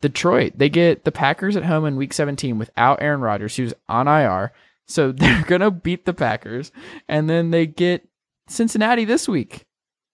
[0.03, 4.07] Detroit, they get the Packers at home in Week 17 without Aaron Rodgers, who's on
[4.07, 4.51] IR,
[4.87, 6.71] so they're going to beat the Packers,
[7.07, 8.07] and then they get
[8.47, 9.65] Cincinnati this week.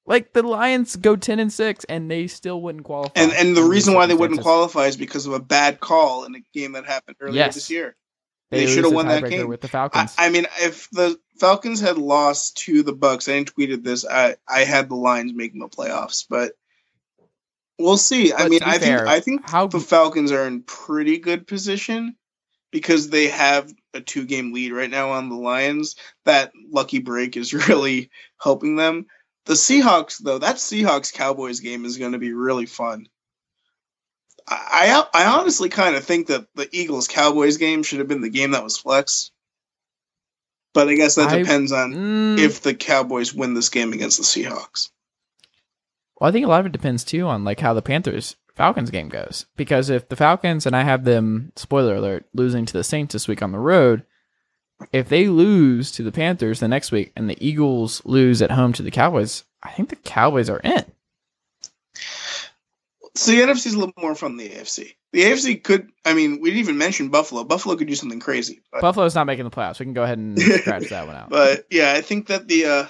[0.06, 3.12] Like the Lions go ten and six, and they still wouldn't qualify.
[3.20, 6.34] And and the reason why they wouldn't qualify is because of a bad call in
[6.36, 7.54] a game that happened earlier Yes.
[7.56, 7.96] this year.
[8.50, 9.48] they, they should've won that game.
[9.48, 10.16] with the Falcons.
[10.18, 14.04] I mean, if the Falcons had lost to the Bucs, I tweeted this.
[14.04, 16.54] I I had the Lions making the playoffs, but
[17.80, 18.34] we'll see.
[18.34, 22.16] I mean, I think I think how- the Falcons are in pretty good position
[22.72, 25.96] because they have a two game lead right now on the Lions.
[26.26, 28.12] That lucky break is really
[28.42, 29.06] helping them.
[29.46, 33.08] The Seahawks, though, that Seahawks Cowboys game is going to be really fun.
[34.48, 38.22] I I, I honestly kind of think that the Eagles Cowboys game should have been
[38.22, 39.32] the game that was flex.
[40.74, 44.18] But I guess that I- depends on Mm, if the Cowboys win this game against
[44.18, 44.90] the Seahawks.
[46.20, 48.92] Well, I think a lot of it depends too on like how the Panthers Falcons
[48.92, 49.46] game goes.
[49.56, 53.28] Because if the Falcons and I have them spoiler alert losing to the Saints this
[53.28, 54.04] week on the road,
[54.92, 58.74] if they lose to the Panthers the next week and the Eagles lose at home
[58.74, 60.86] to the Cowboys, I think the Cowboys are in.
[63.16, 64.96] So the NFC is a little more fun than the AFC.
[65.14, 67.44] The AFC could, I mean, we didn't even mention Buffalo.
[67.46, 68.62] Buffalo could do something crazy.
[68.72, 69.80] But, Buffalo's not making the playoffs.
[69.80, 71.30] We can go ahead and scratch that one out.
[71.30, 72.86] but yeah, I think that the uh,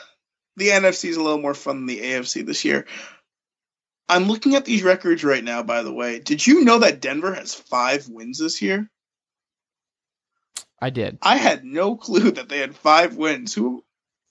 [0.58, 2.86] the NFC is a little more fun than the AFC this year.
[4.10, 5.64] I'm looking at these records right now.
[5.64, 8.90] By the way, did you know that Denver has five wins this year?
[10.82, 11.20] I did.
[11.22, 13.54] I had no clue that they had five wins.
[13.54, 13.84] Who?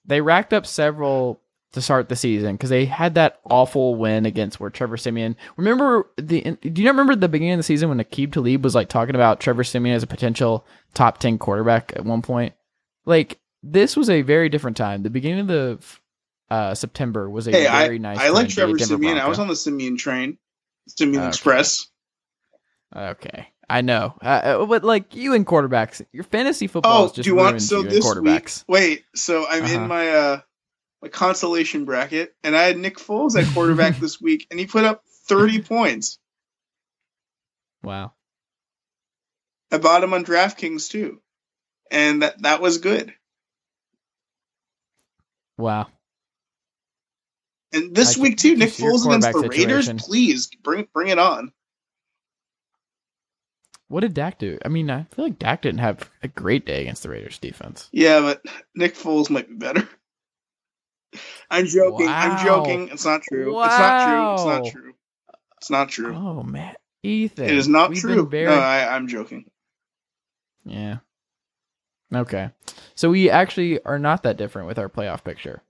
[0.05, 1.41] They racked up several
[1.73, 5.37] to start the season because they had that awful win against where Trevor Siemian.
[5.57, 6.57] Remember the?
[6.63, 9.41] Do you remember the beginning of the season when Aqib Talib was like talking about
[9.41, 12.55] Trevor Siemian as a potential top ten quarterback at one point?
[13.05, 15.03] Like this was a very different time.
[15.03, 15.79] The beginning of the
[16.51, 18.19] uh, September was a Hey, I, very nice.
[18.19, 19.19] I like time to be a Trevor Siemian.
[19.19, 20.39] I was on the Siemian train,
[20.89, 21.29] Siemian Okay.
[21.29, 21.87] Express.
[22.97, 27.13] Okay, I know, uh, uh, but like you and quarterbacks, your fantasy football Oh, is
[27.13, 28.15] do just you want so you this week?
[28.47, 28.65] quarterbacks.
[28.67, 29.75] Wait, so I'm Uh-huh.
[29.75, 30.41] in my uh
[31.03, 34.85] my consolation bracket, and I had Nick Foles at quarterback this week, and he put
[34.85, 36.19] up 30 points.
[37.83, 38.13] Wow.
[39.71, 41.21] I bought him on DraftKings too,
[41.91, 43.13] and that that was good.
[45.59, 45.89] Wow.
[47.73, 49.87] And this I week too, Nick Foles against the Raiders.
[49.87, 49.99] situation.
[49.99, 51.53] Please bring bring it on.
[53.89, 54.59] What did Dak do?
[54.65, 57.89] I mean, I feel like Dak didn't have a great day against the Raiders defense.
[57.93, 58.43] Yeah, but
[58.75, 59.89] Nick Foles might be better.
[61.51, 62.07] I'm joking.
[62.09, 62.89] I'm joking.
[62.89, 63.59] It's not true.
[63.65, 64.35] It's not true.
[64.35, 64.93] It's not true.
[65.57, 66.15] It's not true.
[66.15, 67.47] Oh man, Ethan.
[67.47, 68.27] it is not true.
[68.29, 69.47] very- No, I, I'm joking.
[70.65, 70.99] Yeah.
[72.15, 72.51] Okay.
[72.95, 75.63] So we actually are not that different with our playoff picture.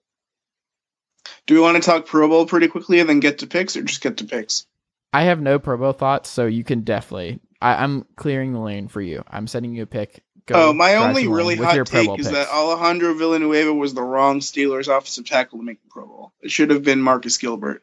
[1.47, 3.83] Do we want to talk Pro Bowl pretty quickly and then get to picks, or
[3.83, 4.67] just get to picks?
[5.13, 7.41] I have no Pro Bowl thoughts, so you can definitely.
[7.61, 9.25] I, I'm clearing the lane for you.
[9.29, 10.23] I'm sending you a pick.
[10.47, 12.29] Go oh, my only really hot take is picks.
[12.29, 16.33] that Alejandro Villanueva was the wrong Steelers offensive tackle to make the Pro Bowl.
[16.41, 17.83] It should have been Marcus Gilbert.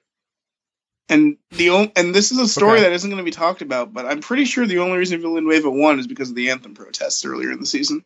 [1.08, 2.84] And the on- and this is a story Okay.
[2.84, 5.70] that isn't going to be talked about, but I'm pretty sure the only reason Villanueva
[5.70, 8.04] won is because of the anthem protests earlier in the season.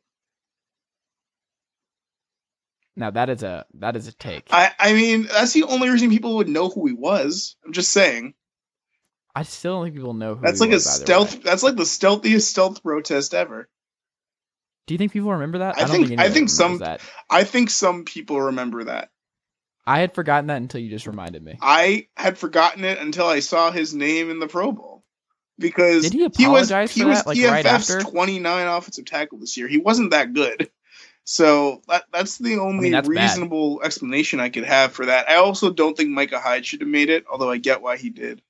[2.99, 4.47] Now that is a that is a take.
[4.51, 7.55] I, I mean, that's the only reason people would know who he was.
[7.65, 8.33] I'm just saying.
[9.33, 10.41] I still don't think people know who.
[10.41, 11.35] That's he like a was either stealth.
[11.35, 11.41] way.
[11.45, 13.69] That's like the stealthiest stealth protest ever.
[14.85, 15.77] Do you think people remember that?
[15.77, 16.19] I don't think- think.
[16.19, 16.99] I think some- That.
[17.29, 19.09] I think some people remember that.
[19.87, 21.57] I had forgotten that until you just reminded me.
[21.61, 25.03] I had forgotten it until I saw his name in the Pro Bowl.
[25.57, 27.99] Because Did he was apologize he for was that, like, PFF's right after?
[28.01, 29.67] 29 offensive tackle this year.
[29.67, 30.69] He wasn't that good.
[31.23, 33.21] So that, that's the only that's bad.
[33.21, 35.29] reasonable explanation I could have for that.
[35.29, 38.09] I also don't think Micah Hyde should have made it, although I get why he
[38.09, 38.41] did.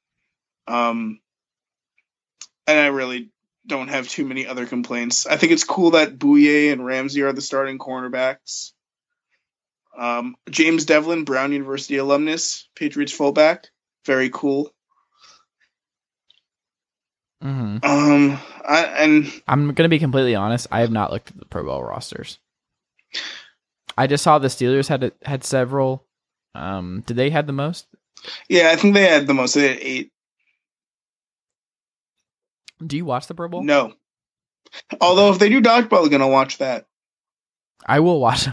[0.67, 1.20] Um,
[2.67, 3.32] and I really
[3.67, 5.26] don't have too many other complaints.
[5.26, 8.72] I think it's cool that Bouye and Ramsey are the starting cornerbacks.
[9.97, 13.67] Um, James Develin, Brown University alumnus, Patriots fullback,
[14.05, 14.72] very cool.
[17.41, 20.67] hmm Um, I, and I'm gonna be completely honest.
[20.72, 22.38] I have not looked at the Pro Bowl rosters.
[23.97, 26.05] I just saw the Steelers had had several.
[26.55, 27.88] Um, did they had the most?
[28.47, 29.53] yeah, I think they had the most.
[29.53, 30.12] They had eight.
[32.86, 33.64] Do you watch the Pro Bowl?
[33.64, 33.93] No.
[35.01, 36.86] Although if they do dodgeball, I'm gonna watch that.
[37.86, 38.47] I will watch.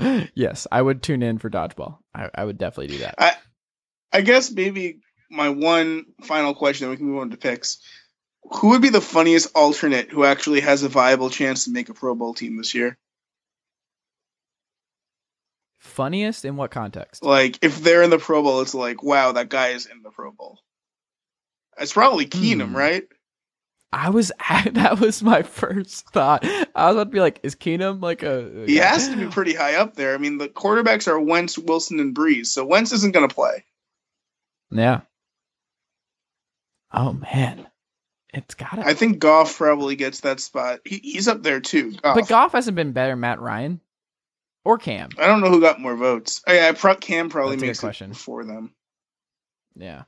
[0.34, 1.98] yes, I would tune in for dodgeball.
[2.14, 3.38] I, I would definitely do that.
[4.12, 7.78] I guess maybe my one final question, then we can move on to picks.
[8.50, 11.94] Who would be the funniest alternate who actually has a viable chance to make a
[11.94, 12.96] Pro Bowl team this year?
[15.78, 17.22] Funniest in what context?
[17.22, 20.10] Like, if they're in the Pro Bowl, it's like, wow, that guy is in the
[20.10, 20.58] Pro Bowl.
[21.80, 22.76] It's probably Keenum, Hmm.
[22.76, 23.04] right?
[23.92, 24.30] I was
[24.72, 26.44] that was my first thought.
[26.44, 28.64] I was about to be like, is Keenum like a?
[28.66, 30.14] He has to be pretty high up there.
[30.14, 33.64] I mean, the quarterbacks are Wentz, Wilson, and Brees, so Wentz isn't going to play.
[34.70, 35.00] Yeah.
[36.92, 37.66] Oh man,
[38.34, 40.80] it's got I think Goff probably gets that spot.
[40.84, 41.92] He, he's up there too.
[41.92, 42.14] Goff.
[42.16, 43.14] But Goff hasn't been better.
[43.16, 43.80] Matt Ryan
[44.68, 45.08] or Cam.
[45.18, 46.42] I don't know who got more votes.
[46.46, 48.10] Oh, yeah, Pro- Cam probably That's a makes question.
[48.10, 48.74] it before them.
[49.74, 50.02] Yeah.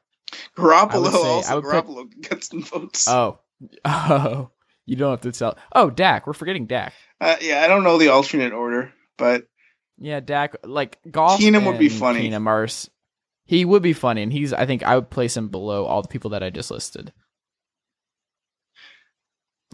[0.57, 3.09] Garoppolo I say- also I would put- Garoppolo gets some votes.
[3.09, 3.41] Oh.
[3.85, 4.51] Oh.
[4.87, 5.57] You don't have to tell.
[5.75, 6.27] Oh, Dak.
[6.27, 6.93] We're forgetting Dak.
[7.21, 9.45] Uh, yeah, I don't know the alternate order, but
[9.99, 10.57] Yeah, Dak.
[10.65, 11.39] Like Goff.
[11.41, 12.29] Keenum would be funny.
[12.29, 12.67] Keenum are.
[13.47, 14.53] He would be funny, and he's.
[14.53, 17.13] I think I would place him below all the people that I just listed.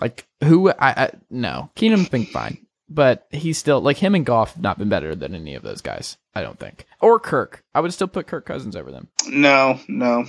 [0.01, 0.69] Like who?
[0.71, 0.75] I,
[1.05, 4.89] I no Keenum's been fine, but he's still like him and Goff have not been
[4.89, 6.17] better than any of those guys.
[6.35, 6.87] I don't think.
[7.01, 7.65] Or Kirk.
[7.75, 9.09] I would still put Kirk Cousins over them.
[9.29, 10.25] no, no.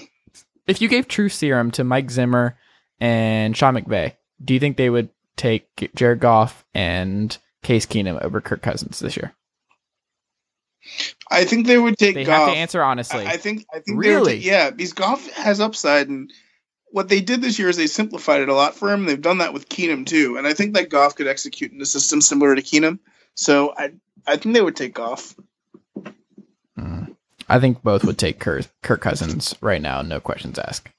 [0.68, 2.58] If you gave True Serum to Mike Zimmer
[3.00, 8.42] and Sean McVay, do you think they would take Jared Goff and Case Keenum over
[8.42, 9.34] Kirk Cousins this year?
[11.30, 12.46] I think they would take They Goff.
[12.48, 13.26] have to answer honestly.
[13.26, 13.66] I, I think.
[13.74, 14.34] I think Really?
[14.36, 16.32] take- yeah, because Goff has upside, and
[16.92, 19.06] what they did this year is they simplified it a lot for him.
[19.06, 21.86] They've done that with Keenum too, and I think that Goff could execute in a
[21.86, 23.00] system similar to Keenum.
[23.36, 23.92] So I,
[24.26, 25.36] I think they would take Goff.
[26.78, 27.16] Mm.
[27.50, 30.90] I think both would take Kirk, Kirk Cousins right now, no questions asked.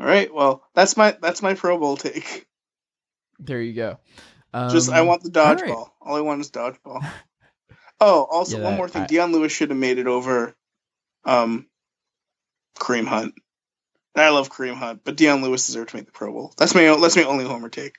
[0.00, 2.46] All right, well, that's my that's my Pro Bowl take.
[3.38, 3.98] There you go.
[4.52, 5.58] Um, Just I want the all right.
[5.64, 5.90] dodgeball.
[6.00, 7.04] All I want is dodgeball.
[8.00, 9.02] Oh, also Yeah, one more thing.
[9.02, 10.54] I- Deion Lewis should have made it over
[11.24, 11.68] um
[12.76, 13.34] Kareem Hunt.
[14.16, 16.54] I love Kareem Hunt, but Deion Lewis deserved to make the Pro Bowl.
[16.56, 17.96] That's my that's my only homer take.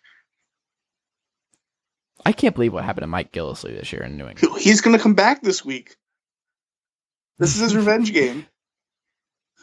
[2.26, 4.61] I can't believe what happened to Mike Gillislee this year in New England.
[4.61, 5.97] He's gonna come back this week.
[7.38, 8.45] This is his revenge game.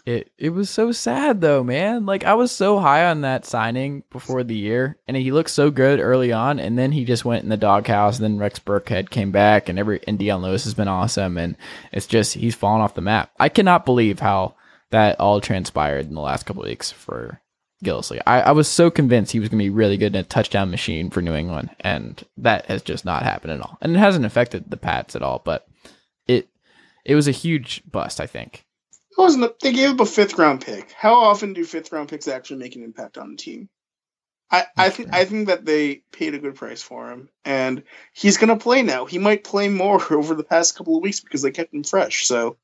[0.05, 2.07] It it was so sad though, man.
[2.07, 5.71] Like I was so high on that signing before the year, and he looked so
[5.71, 8.19] good early on, and then he just went in the doghouse.
[8.19, 11.57] And then Rex Burkhead came back, and every and Deion Lewis has been awesome, and
[11.93, 13.31] it's just he's fallen off the map.
[13.39, 14.57] I cannot believe how
[14.93, 17.41] that all transpired in the last couple of weeks for
[17.85, 18.21] Gillislee.
[18.27, 20.71] I, I was so convinced he was going to be really good in a touchdown
[20.71, 23.79] machine for New England, and that has just not happened at all.
[23.81, 25.67] And it hasn't affected the Pats at all, but
[26.27, 26.49] it
[27.05, 28.65] it was a huge bust, I think.
[29.11, 30.93] It wasn't a, they gave up a fifth round pick.
[30.93, 33.69] How often do fifth round picks actually make an impact on the team?
[34.51, 37.83] I, I think I think that they paid a good price for him, and
[38.13, 39.07] he's gonna play now.
[39.07, 42.27] He might play more over the past couple of weeks because they kept him fresh.
[42.27, 42.59] So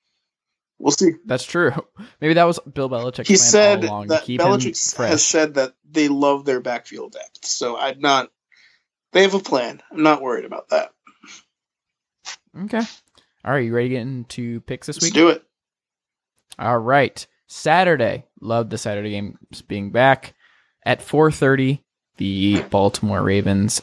[0.79, 1.13] we'll see.
[1.25, 1.73] That's true.
[2.21, 6.61] Maybe that was Bill Belichick's he said that Belichick has said that they love their
[6.61, 7.45] backfield depth.
[7.45, 8.31] So I'm not.
[9.13, 9.83] They have a plan.
[9.91, 10.93] I'm not worried about that.
[12.65, 12.83] Okay.
[13.45, 15.15] All right, you ready to get into picks this week?
[15.15, 15.15] Let's week?
[15.15, 15.43] do it.
[16.59, 17.27] All right.
[17.47, 18.25] Saturday.
[18.41, 20.35] Love the Saturday games being back.
[20.85, 21.81] At 4:30,
[22.17, 23.83] the Baltimore Ravens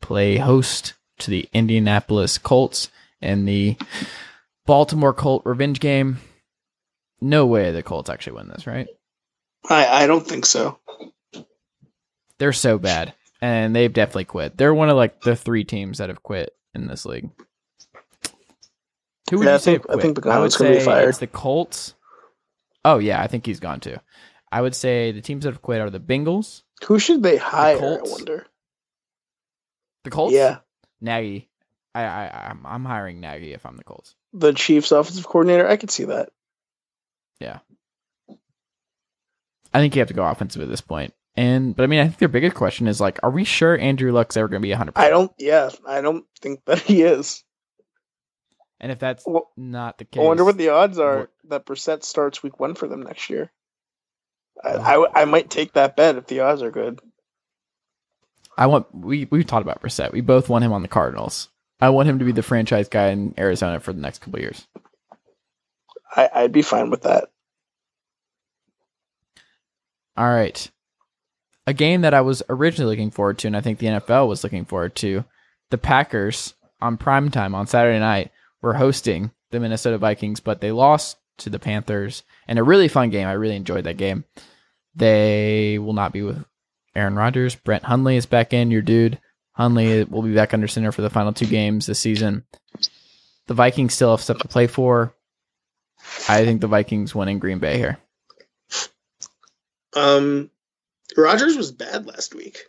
[0.00, 2.90] play host to the Indianapolis Colts
[3.20, 3.76] in the
[4.66, 6.18] Baltimore Colt revenge game.
[7.22, 8.88] No way the Colts actually win this, right?
[9.70, 10.78] I I don't think so.
[12.38, 13.14] They're so bad.
[13.40, 14.56] And they've definitely quit.
[14.56, 17.30] They're one of like the three teams that have quit in this league.
[19.30, 21.08] Who would Yeah, I you say think- I think I would say fired.
[21.10, 21.94] it's the Colts.
[22.84, 23.96] Oh yeah, I think he's gone too.
[24.50, 27.76] I would say the teams that have quit are the Bengals, Who should they hire?
[27.76, 28.10] I Colts?
[28.10, 28.46] wonder.
[30.04, 30.34] the Colts.
[30.34, 30.58] Yeah,
[31.00, 31.48] Nagy.
[31.94, 34.14] I, I I'm, I'm hiring Nagy if I'm the Colts.
[34.32, 35.68] the Chiefs' offensive coordinator.
[35.68, 36.30] I could see that.
[39.74, 41.14] I think you have to go offensive at this point.
[41.34, 44.12] And but I mean, I think their biggest question is like, are we sure Andrew
[44.12, 44.92] Luck's ever going to be 100?
[44.96, 45.32] I don't.
[45.38, 47.42] Yeah, I don't think that he is.
[48.80, 51.66] And if that's Well, not the case, I wonder what the odds are what- that
[51.66, 53.50] Brissett starts Week One for them next year.
[54.62, 57.00] I, I, I might take that bet if the odds are good.
[58.58, 60.12] I want we we've talked about Brissett.
[60.12, 61.48] We both want him on the Cardinals.
[61.80, 64.42] I want him to be the franchise guy in Arizona for the next couple of
[64.42, 64.68] years.
[66.14, 67.30] I, I'd be fine with that.
[70.16, 70.70] All right.
[71.66, 74.42] A game that I was originally looking forward to, and I think the NFL was
[74.42, 75.24] looking forward to,
[75.70, 81.18] the Packers on primetime on Saturday night were hosting the Minnesota Vikings, but they lost
[81.38, 83.28] to the Panthers in a really fun game.
[83.28, 84.24] I really enjoyed that game.
[84.94, 86.44] They will not be with
[86.94, 87.54] Aaron Rodgers.
[87.54, 89.18] Brett Hundley is back in, your dude.
[89.52, 92.44] Hundley will be back under center for the final two games this season.
[93.46, 95.14] The Vikings still have stuff to play for.
[96.28, 97.98] I think the Vikings win in Green Bay here.
[99.94, 100.50] Um,
[101.16, 102.66] Rodgers was bad last week.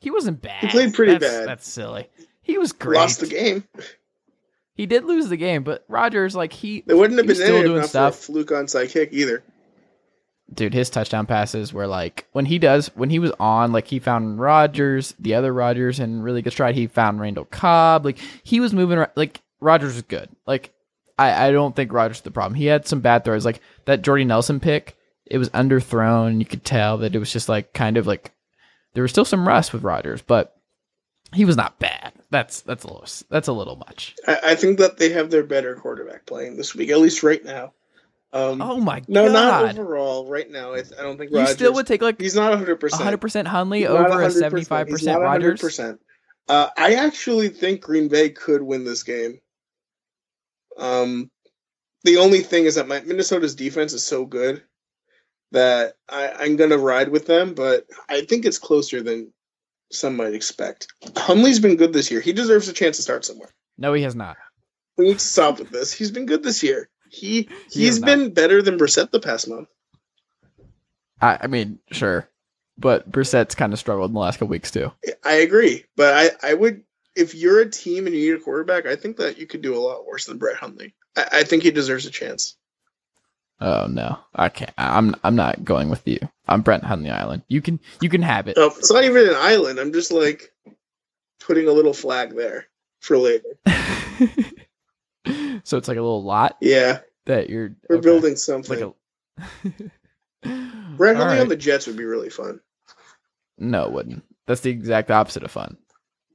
[0.00, 0.62] He wasn't bad.
[0.62, 1.48] He played pretty That's- bad.
[1.48, 2.08] That's silly.
[2.42, 2.96] He was great.
[2.98, 3.64] Lost the game.
[4.74, 7.82] He did lose the game, but Rodgers, like he, They wouldn't have been still doing
[7.84, 8.14] stuff.
[8.14, 9.42] for a fluke onside kick either.
[10.54, 13.98] Dude, his touchdown passes were like when he does when he was on, like he
[13.98, 16.74] found Rodgers, the other Rodgers, and really good stride.
[16.74, 18.06] He found Randall Cobb.
[18.06, 19.04] Like he was moving.
[19.14, 20.30] Like Rodgers was good.
[20.46, 20.72] Like
[21.18, 22.54] I, I don't think Rodgers is the problem.
[22.54, 24.96] He had some bad throws, like that Jordy Nelson pick.
[25.30, 26.38] It was underthrown.
[26.38, 28.32] You could tell that it was just like kind of like
[28.94, 30.54] there was still some rust with Rodgers, but
[31.34, 32.12] he was not bad.
[32.30, 34.14] That's that's a little that's a little much.
[34.26, 37.44] I, I think that they have their better quarterback playing this week, at least right
[37.44, 37.72] now.
[38.32, 39.32] Um, Oh my no, god!
[39.32, 40.28] No, not overall.
[40.28, 41.54] Right now, I, I don't think You Rodgers.
[41.54, 42.76] still would take like He's not 100.
[42.76, 45.60] percent 100% Hundley over a 75% Rodgers?
[45.60, 46.00] percent
[46.48, 49.40] Uh, I actually think Green Bay could win this game.
[50.76, 51.30] Um,
[52.04, 54.62] the only thing is that my Minnesota's defense is so good
[55.52, 59.32] that I, I'm gonna ride with them, but I think it's closer than
[59.90, 60.88] some might expect.
[61.16, 62.20] Hundley's been good this year.
[62.20, 63.50] He deserves a chance to start somewhere.
[63.78, 64.36] No, he has not.
[64.96, 65.92] We need to stop with this.
[65.92, 66.88] He's been good this year.
[67.10, 68.06] He He he's has not.
[68.06, 69.68] been better than Brissett the past month.
[71.20, 72.28] I, I mean, sure.
[72.76, 74.92] But Brissett's kind of struggled in the last couple weeks too.
[75.24, 76.82] I agree, but I, I would
[77.16, 79.74] if you're a team and you need a quarterback, I think that you could do
[79.74, 80.94] a lot worse than Brett Hundley.
[81.16, 82.56] I, I think he deserves a chance.
[83.60, 84.72] Oh no, I can't.
[84.78, 86.18] I'm I'm not going with you.
[86.46, 87.42] I'm Brett Hundley Island.
[87.48, 88.58] You can you can have it.
[88.58, 89.78] Oh, it's not even an island.
[89.80, 90.52] I'm just like
[91.40, 92.66] putting a little flag there
[93.00, 93.44] for later.
[95.64, 98.02] so it's like a little lot Yeah, that you're we're okay.
[98.02, 98.80] building It's something.
[98.80, 98.94] like
[99.38, 99.54] a.
[100.96, 101.40] Brett All Hundley right.
[101.40, 102.60] on the Jets would be really fun.
[103.58, 104.24] No, it wouldn't.
[104.46, 105.76] That's the exact opposite of fun.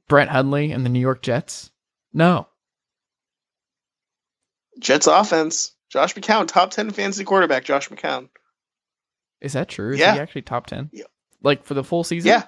[0.08, 1.70] Brett Hundley and the New York Jets.
[2.12, 2.48] No,
[4.78, 5.73] Jets offense.
[5.94, 7.64] Josh McCown, top ten fantasy quarterback.
[7.64, 8.28] Josh McCown.
[9.40, 9.92] Is that true?
[9.92, 10.14] Is Yeah.
[10.14, 10.90] he actually top ten?
[10.92, 11.04] Yeah.
[11.40, 12.28] Like for the full season?
[12.28, 12.42] Yeah,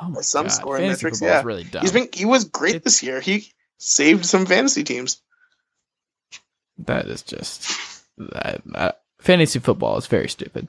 [0.00, 0.52] Oh my Some god.
[0.52, 1.42] scoring Fantasy metrics, yeah.
[1.42, 1.80] really dumb.
[1.80, 3.20] he's been he was great It's- this year.
[3.22, 5.22] He saved some fantasy teams.
[6.78, 7.66] That is just
[8.18, 10.68] that, that- fantasy football is very stupid.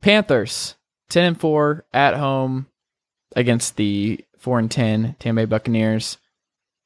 [0.00, 0.76] Panthers
[1.10, 2.68] ten and four at home
[3.36, 6.16] against the four and ten Tampa Bay Buccaneers.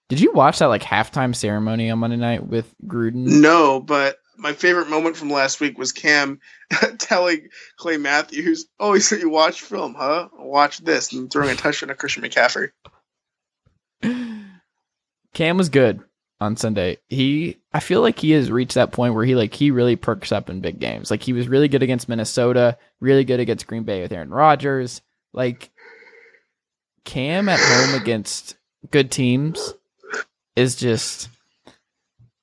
[0.09, 3.41] Did you watch that like halftime ceremony on Monday night with Gruden?
[3.41, 6.41] No, but my favorite moment from last week was Cam
[6.99, 10.29] telling Clay Matthews, "Oh, he said you watch film, huh?
[10.39, 12.71] Watch this," and throwing a touchdown to Christian McCaffrey.
[15.35, 16.01] Cam was good
[16.41, 16.99] on Sunday.
[17.09, 20.33] He I feel like he has reached that point where he like he really perks
[20.33, 21.11] up in big games.
[21.11, 25.03] Like he was really good against Minnesota, really good against Green Bay with Aaron Rodgers.
[25.35, 25.71] Like
[27.05, 28.57] Cam at home against
[28.91, 29.75] good teams
[30.59, 31.29] is just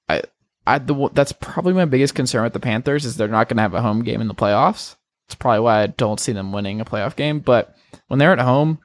[0.07, 0.23] I
[0.65, 3.63] I the that's probably my biggest concern with the Panthers is they're not going to
[3.63, 4.95] have a home game in the playoffs.
[5.27, 7.75] It's probably why I don't see them winning a playoff game, but
[8.07, 8.79] when they're at home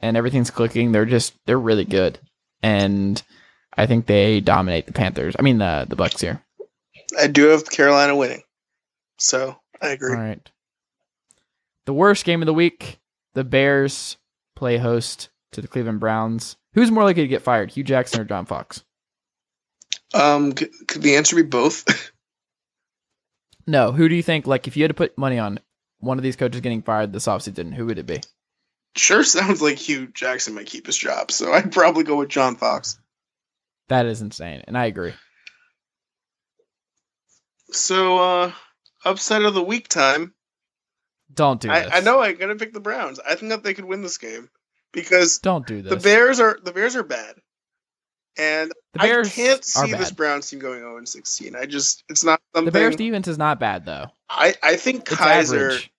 [0.00, 2.18] and everything's clicking, they're just they're really good.
[2.62, 3.20] And
[3.76, 5.34] I think they dominate the Panthers.
[5.38, 6.42] I mean the the Bucs here.
[7.18, 8.42] I do have Carolina winning,
[9.16, 10.14] so I agree.
[10.14, 10.50] All right.
[11.86, 12.98] The worst game of the week:
[13.32, 14.18] the Bears
[14.54, 16.56] play host to the Cleveland Browns.
[16.76, 18.84] Who's more likely to get fired, Hue Jackson or John Fox?
[20.12, 21.84] Um, could the answer be both?
[23.68, 23.90] No.
[23.90, 24.46] Who do you think?
[24.46, 25.58] Like, if you had to put money on
[25.98, 28.20] one of these coaches getting fired this offseason, who would it be?
[28.96, 32.54] sure, sounds like Hue Jackson might keep his job, so I'd probably go with John
[32.54, 32.96] Fox.
[33.88, 35.14] That is insane, and I agree.
[37.72, 38.52] So, uh,
[39.04, 40.32] upset of the week time.
[41.34, 41.88] Don't do this.
[41.92, 43.18] I, I know I gotta pick the Browns.
[43.18, 44.48] I think that they could win this game
[44.96, 45.90] because Don't do this.
[45.90, 47.36] the Bears are the Bears are bad,
[48.36, 50.10] and The Bears I can't see this.
[50.10, 51.54] Browns team going 0 16.
[51.54, 52.72] I just it's not The something.
[52.72, 54.06] Bears defense is not bad though.
[54.28, 55.92] I I think It's Kizer average.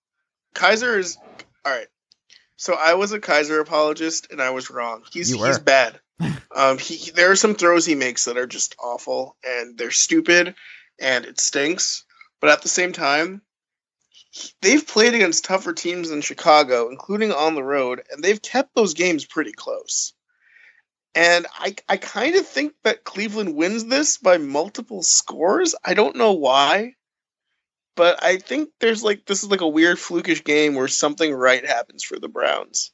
[0.55, 1.17] Kizer is
[1.63, 1.87] all right.
[2.57, 5.03] So I was a Kizer apologist, and I was wrong.
[5.13, 5.99] He's he's bad.
[6.55, 10.55] um, he there are some throws he makes that are just awful, and they're stupid,
[10.99, 12.03] and it stinks.
[12.41, 13.43] But at the same time,
[14.61, 18.93] they've played against tougher teams than Chicago, including on the road, and they've kept those
[18.93, 20.13] games pretty close.
[21.15, 25.75] And I I kind of think that Cleveland wins this by multiple scores.
[25.83, 26.93] I don't know why
[27.97, 31.65] but I think there's like this is like a weird flukish game where something right
[31.65, 32.91] happens for the Browns.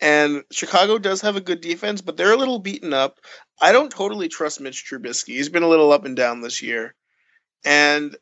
[0.00, 3.20] And Chicago does have a good defense, but they're a little beaten up.
[3.60, 5.34] I don't totally trust Mitch Trubisky.
[5.34, 6.94] He's been a little up and down this year.
[7.66, 8.16] And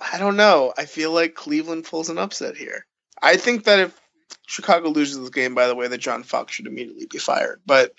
[0.00, 0.72] I don't know.
[0.76, 2.86] I feel like Cleveland pulls an upset here.
[3.22, 4.00] I think that if
[4.46, 7.60] Chicago loses this game, by the way, that John Fox should immediately be fired.
[7.64, 7.94] But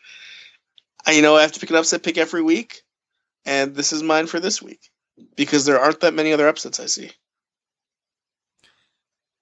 [1.06, 2.84] I- you know, I have to pick an upset pick every week,
[3.46, 4.90] and this is mine for this week
[5.36, 7.12] because there aren't that many other upsets I see.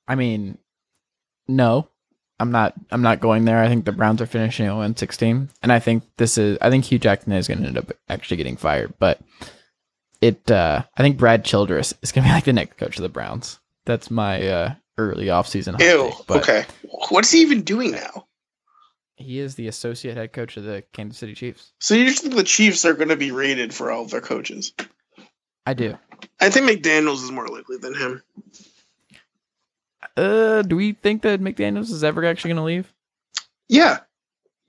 [0.07, 0.57] I mean,
[1.47, 1.87] no,
[2.39, 2.73] I'm not.
[2.91, 3.59] I'm not going there.
[3.63, 6.57] I think the Browns are finishing 0 16, and I think this is.
[6.61, 9.19] I think Hue Jackson is going to end up actually getting fired, but
[10.23, 10.51] it.
[10.51, 13.09] uh I think Brad Childress is going to be like the next coach of the
[13.09, 13.59] Browns.
[13.85, 15.73] That's my uh early offseason.
[15.73, 16.11] hot Ew.
[16.11, 16.65] take, but okay.
[17.09, 18.27] What's he even doing now?
[19.15, 21.71] He is the associate head coach of the Kansas City Chiefs.
[21.79, 24.21] So you just think the Chiefs are going to be rated for all of their
[24.21, 24.73] coaches?
[25.65, 25.97] I do.
[26.41, 28.23] I think McDaniels is more likely than him.
[30.17, 32.93] Uh, do we think that McDaniels is ever actually going to leave?
[33.69, 33.99] Yeah,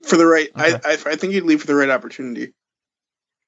[0.03, 0.49] for the right.
[0.57, 0.79] Okay.
[0.85, 2.53] I, I I think he'd leave for the right opportunity.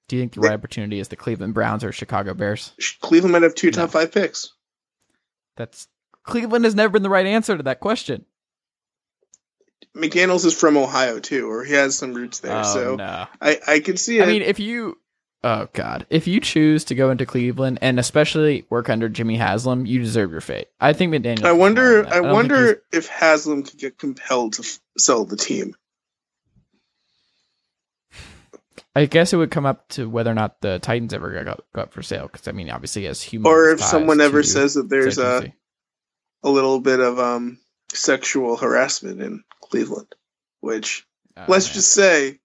[0.08, 2.72] Do you think the They- right opportunity is the Cleveland Browns or Chicago Bears?
[3.02, 3.72] Cleveland might have two No.
[3.78, 4.54] top five picks.
[5.56, 5.88] That's
[6.24, 8.26] Cleveland has never been the right answer to that question.
[9.96, 12.58] McDaniels is from Ohio too, or he has some roots there.
[12.60, 13.26] oh so no.
[13.42, 14.24] I I can see it.
[14.24, 14.98] I mean, if you,
[15.44, 19.86] oh god, if you choose to go into Cleveland and especially work under Jimmy Haslam,
[19.88, 20.68] you deserve your fate.
[20.80, 21.46] I think McDaniel.
[21.46, 22.06] I wonder.
[22.06, 25.76] I, don't wonder if Haslam could get compelled to f- sell the team.
[28.98, 31.94] I guess it would come up to whether or not the Titans ever got, got
[31.94, 32.28] for sale.
[32.32, 35.54] Because I mean, obviously, as human, Or if someone ever says that there's a,
[36.42, 37.60] a little bit of um
[37.94, 40.16] sexual harassment in Cleveland,
[40.62, 41.06] which
[41.38, 42.40] Oh, let's just say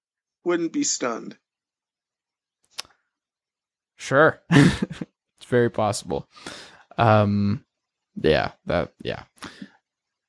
[0.45, 1.39] wouldn't be stunned.
[3.97, 4.39] Sure.
[4.51, 6.29] it's very possible.
[6.99, 7.65] Um
[8.21, 9.23] yeah, that yeah.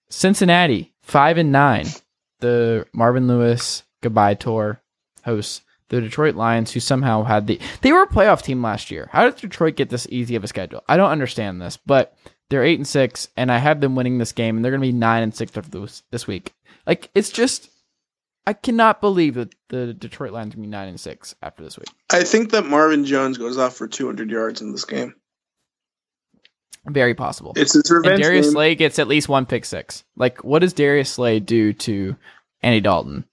[0.10, 1.88] Cincinnati, five and nine.
[2.40, 4.82] The Marvin Lewis goodbye tour
[5.26, 5.62] hosts
[5.94, 9.10] the Detroit Lions, who somehow had the they were a playoff team last year.
[9.12, 10.84] How did Detroit get this easy of a schedule?
[10.88, 12.18] I don't understand this, but
[12.50, 14.92] they're eight and six, and I have them winning this game, and they're gonna be
[14.92, 16.54] nine and six after this this week.
[16.88, 17.70] Like it's just
[18.48, 21.78] I cannot believe that the Detroit Lions are gonna be nine and six after this
[21.78, 21.90] week.
[22.10, 25.14] I think that Marvin Jones goes off for 200 yards in this game.
[26.88, 27.54] Very possible.
[27.56, 28.54] It's his and revenge Darius game.
[28.54, 30.04] Slay gets at least one pick six.
[30.18, 32.18] Like, what does Darius Slay do to
[32.62, 33.26] Andy Dalton?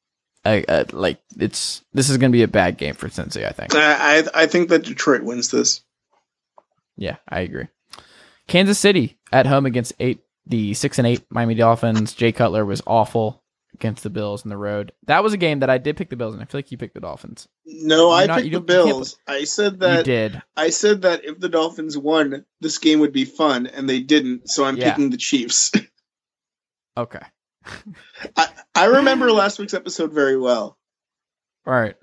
[0.44, 3.44] I, uh, like, it's this is going to be a bad game for Cincy.
[3.46, 3.74] I think.
[3.74, 5.82] I, I I think that Detroit wins this.
[6.96, 7.68] Yeah, I agree.
[8.48, 12.14] Kansas City at home against eight the six and eight Miami Dolphins.
[12.14, 13.42] Jay Cutler was awful
[13.74, 14.92] against the Bills in the road.
[15.06, 16.78] That was a game that I did pick the Bills, and I feel like you
[16.78, 17.46] picked the Dolphins.
[17.66, 19.16] No, You're I not- picked the don't- you can't- Bills.
[19.28, 19.98] I said that.
[19.98, 20.42] you did.
[20.56, 24.48] I said that if the Dolphins won, this game would be fun, and they didn't.
[24.50, 24.90] So I'm Yeah.
[24.90, 25.70] picking the Chiefs.
[26.96, 27.20] Okay.
[28.74, 30.78] I remember last week's episode very well.
[31.66, 31.94] All right.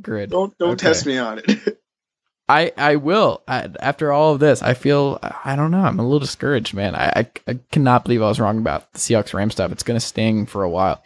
[0.00, 0.30] Good.
[0.30, 0.86] Don't don't Okay.
[0.88, 1.78] test me on it.
[2.48, 3.42] I I will.
[3.46, 5.80] I, after all of this, I feel I don't know.
[5.82, 6.94] I'm a little discouraged, man.
[6.96, 9.70] I, I I cannot believe I was wrong about the Seahawks Ram stuff.
[9.72, 11.02] It's gonna sting for a while.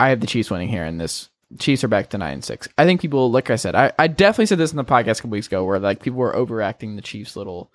[0.00, 2.66] I have the Chiefs winning here, and this Chiefs are back to nine and six.
[2.78, 5.22] I think people, like I said, I, I definitely said this in the podcast a
[5.22, 7.70] couple weeks ago, where like people were overacting the Chiefs' little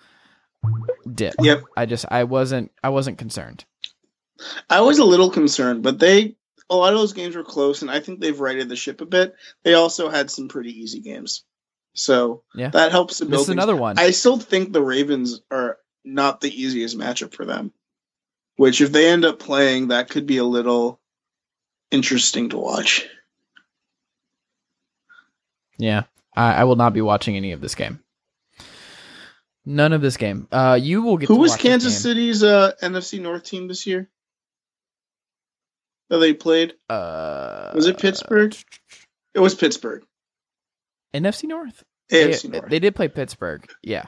[1.13, 1.35] dip.
[1.39, 1.63] Yep.
[1.77, 3.65] I just I wasn't I wasn't concerned.
[4.69, 6.35] I was a little concerned, but they
[6.69, 9.05] a lot of those games were close, and I think they've righted the ship a
[9.05, 9.35] bit.
[9.63, 11.43] They also had some pretty easy games,
[11.93, 12.69] so Yeah.
[12.69, 13.49] that helps to build.
[13.49, 13.97] another one.
[13.97, 17.73] I still think the Ravens are not the easiest matchup for them.
[18.55, 20.99] Which, if they end up playing, that could be a little
[21.91, 23.07] interesting to watch.
[25.77, 26.03] Yeah,
[26.35, 28.01] I, I will not be watching any of this game.
[29.65, 30.47] None of this game.
[30.51, 31.27] Uh, you will get.
[31.27, 32.01] Who to was watch Kansas game.
[32.01, 34.09] City's uh, NFC North team this year?
[36.09, 36.73] That they played?
[36.89, 38.55] Uh, Was it Pittsburgh?
[39.33, 40.03] It was Pittsburgh.
[41.13, 41.83] NFC North.
[42.11, 42.69] AFC they, North.
[42.69, 43.67] they did play Pittsburgh.
[43.83, 44.05] Yeah,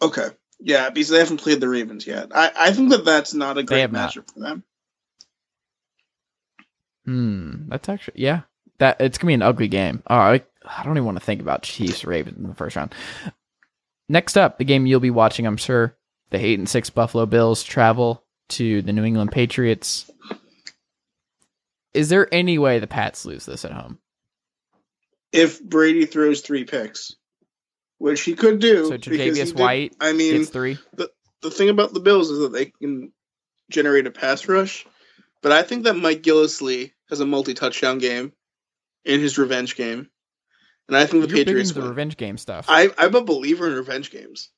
[0.00, 0.28] Okay.
[0.58, 2.28] Yeah, because they haven't played the Ravens yet.
[2.34, 4.10] I, I think that that's not a great have not.
[4.12, 4.64] matchup for them.
[7.04, 7.68] hmm.
[7.68, 8.42] That's actually yeah.
[8.78, 10.02] That it's gonna be an ugly game.
[10.06, 12.94] Oh, I, I don't even want to think about Chiefs Ravens in the first round.
[14.08, 15.96] Next up, the game you'll be watching, I'm sure.
[16.30, 20.10] The eight and six Buffalo Bills travel to the New England Patriots.
[21.96, 23.98] Is there any way the Pats lose this at home?
[25.32, 27.14] If Brady throws three picks,
[27.98, 28.86] which he could do.
[28.86, 30.78] So he Tre'Davious did- White I mean, Gets three.
[30.94, 31.10] the
[31.42, 33.12] the thing about the Bills is that they can
[33.70, 34.86] generate a pass rush,
[35.42, 38.32] but I think that Mike Gillislee has a multi-touchdown game
[39.04, 40.08] in his revenge game,
[40.88, 42.66] and I think the You're Patriots the revenge game stuff.
[42.68, 44.50] I, I'm a believer in revenge games,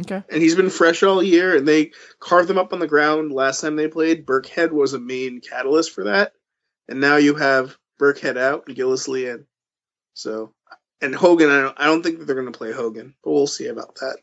[0.00, 0.22] okay.
[0.30, 1.56] and he's been fresh all year.
[1.56, 4.26] And they carved them up on the ground last time they played.
[4.26, 6.32] Burkhead was a main catalyst for that,
[6.88, 9.46] and now you have Burkhead out and Gillislee in.
[10.14, 10.52] So,
[11.00, 13.46] and Hogan, I don't, I don't think that they're going to play Hogan, but we'll
[13.46, 14.18] see about that.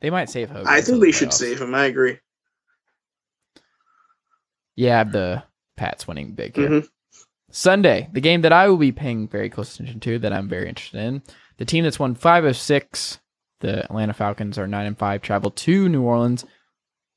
[0.00, 0.66] They might save Hogan.
[0.66, 1.74] I until think the they should save him.
[1.74, 2.18] I agree.
[4.76, 5.44] Yeah, I have the
[5.76, 6.68] Pats winning big here.
[6.68, 6.88] Mhm.
[7.50, 10.68] Sunday, the game that I will be paying very close attention to, that I'm very
[10.68, 11.22] interested in.
[11.58, 13.20] The team that's won five of six,
[13.64, 16.44] the Atlanta Falcons are nine and five, travel to New Orleans.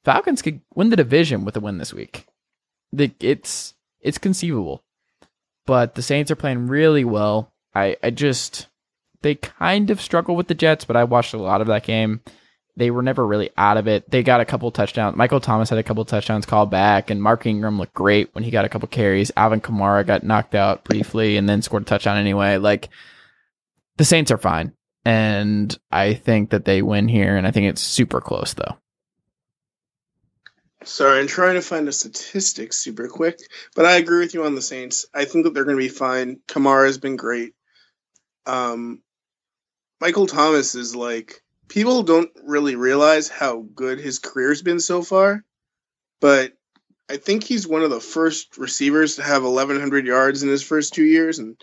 [0.06, 2.26] Falcons could win the division with a win this week.
[2.94, 4.84] The, it's it's conceivable,
[5.66, 7.52] but the Saints are playing really well.
[7.76, 8.68] I I just
[9.22, 12.22] they kind of struggle with the Jets, but I watched a lot of that game.
[12.78, 14.10] They were never really out of it.
[14.10, 15.18] They got a couple touchdowns.
[15.18, 18.52] Michael Thomas had a couple touchdowns called back, and Mark Ingram looked great when he
[18.52, 19.32] got a couple carries.
[19.36, 22.56] Alvin Kamara got knocked out briefly and then scored a touchdown anyway.
[22.58, 22.88] Like
[23.98, 24.74] the Saints are fine,
[25.08, 28.76] and I think that they win here, and I think it's super close though.
[30.84, 33.40] Sorry, I'm trying to find a statistic super quick,
[33.74, 35.06] but I agree with you on the Saints.
[35.14, 36.42] I think that they're going to be fine.
[36.50, 37.54] Kamara has been great.
[38.46, 39.02] Um,
[40.02, 45.42] Michael Thomas is like people don't really realize how good his career's been so far,
[46.20, 46.52] but
[47.10, 50.94] I think he's one of the first receivers to have 1,100 yards in his first
[50.94, 51.56] two years, and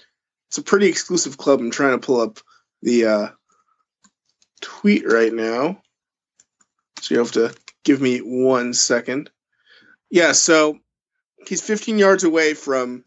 [0.49, 1.61] it's a pretty exclusive club.
[1.61, 2.39] I'm trying to pull up
[2.85, 3.29] the uh,
[4.61, 5.81] tweet right now,
[7.01, 9.31] so you have to give me one second.
[10.11, 10.79] Yeah, so
[11.49, 13.05] he's 15 yards away from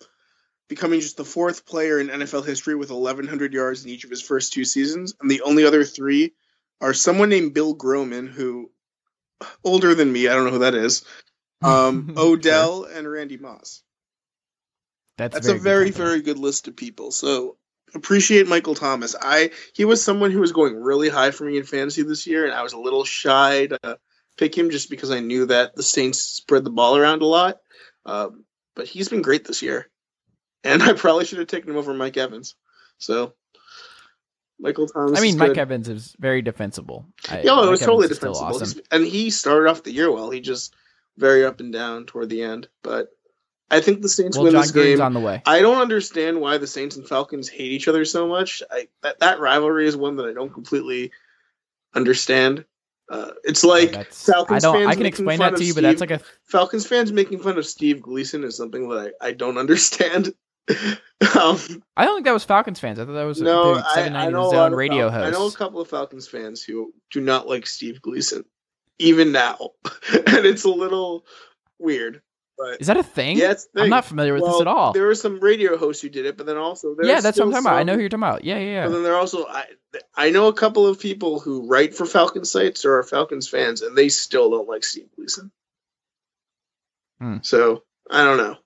[0.68, 4.22] becoming just the fourth player in NFL history with 1,100 yards in each of his
[4.22, 6.34] first two seasons, and the only other three
[6.82, 8.72] are someone named Bill Groman, who
[9.64, 11.06] older than me, I don't know who that is,
[11.62, 13.84] um, Odell and Randy Moss.
[15.20, 17.12] That's, That's a very, very good list of people.
[17.12, 17.58] So
[17.96, 19.16] appreciate Michael Thomas.
[19.22, 22.46] I he was someone who was going really high for me in fantasy this year,
[22.46, 24.00] and I was a little shy to
[24.38, 27.58] pick him just because I knew that the Saints spread the ball around a lot.
[28.06, 29.90] Um, but he's been great this year,
[30.64, 32.56] and I probably should have taken him over Mike Evans.
[32.98, 33.34] So
[34.60, 35.20] Michael Thomas.
[35.20, 35.58] I mean, Mike.
[35.58, 37.06] Evans is very defensible.
[37.30, 38.82] I, Yeah, it was Evans totally defensible, awesome.
[38.92, 40.30] and he started off the year well.
[40.30, 40.74] He just
[41.18, 42.68] very up and down toward the end.
[42.84, 43.10] But
[43.70, 45.02] I think the Saints Well, win John this Gruden's game.
[45.02, 45.42] on the way.
[45.46, 48.64] I don't understand why the Saints and Falcons hate each other so much.
[48.72, 51.12] I that, that rivalry is one that I don't completely
[51.94, 52.66] understand.
[53.10, 54.76] Uh, it's like That's- Falcons I don't.
[54.78, 56.24] fans I can making explain fun that of to you, but that's Steve- like a
[56.46, 60.34] Falcons fans making fun of Steve Gleason is something that I, I don't understand.
[60.70, 61.58] um,
[61.96, 63.00] I don't think that was Falcons fans.
[63.00, 65.28] I thought that was no, the I, know a Zone radio Fal- host.
[65.28, 68.44] I know a couple of Falcons fans who do not like Steve Gleason,
[69.00, 69.58] even now,
[70.14, 71.26] and it's a little
[71.80, 72.22] weird.
[72.58, 73.38] But Is that a thing?
[73.38, 74.94] yeah, a I'm not familiar with Well, this at all.
[74.94, 77.52] There were some radio hosts who did it, but then also Yeah, that's what I'm
[77.52, 77.78] talking about.
[77.78, 78.44] I know who you're talking about.
[78.44, 78.94] Yeah, yeah, But yeah.
[78.94, 79.66] then there are also I
[80.16, 83.82] I know a couple of people who write for Falcons sites or are Falcons fans,
[83.82, 85.52] and they still don't like Steve Gleason.
[87.20, 87.38] Hmm.
[87.42, 88.58] So I don't know.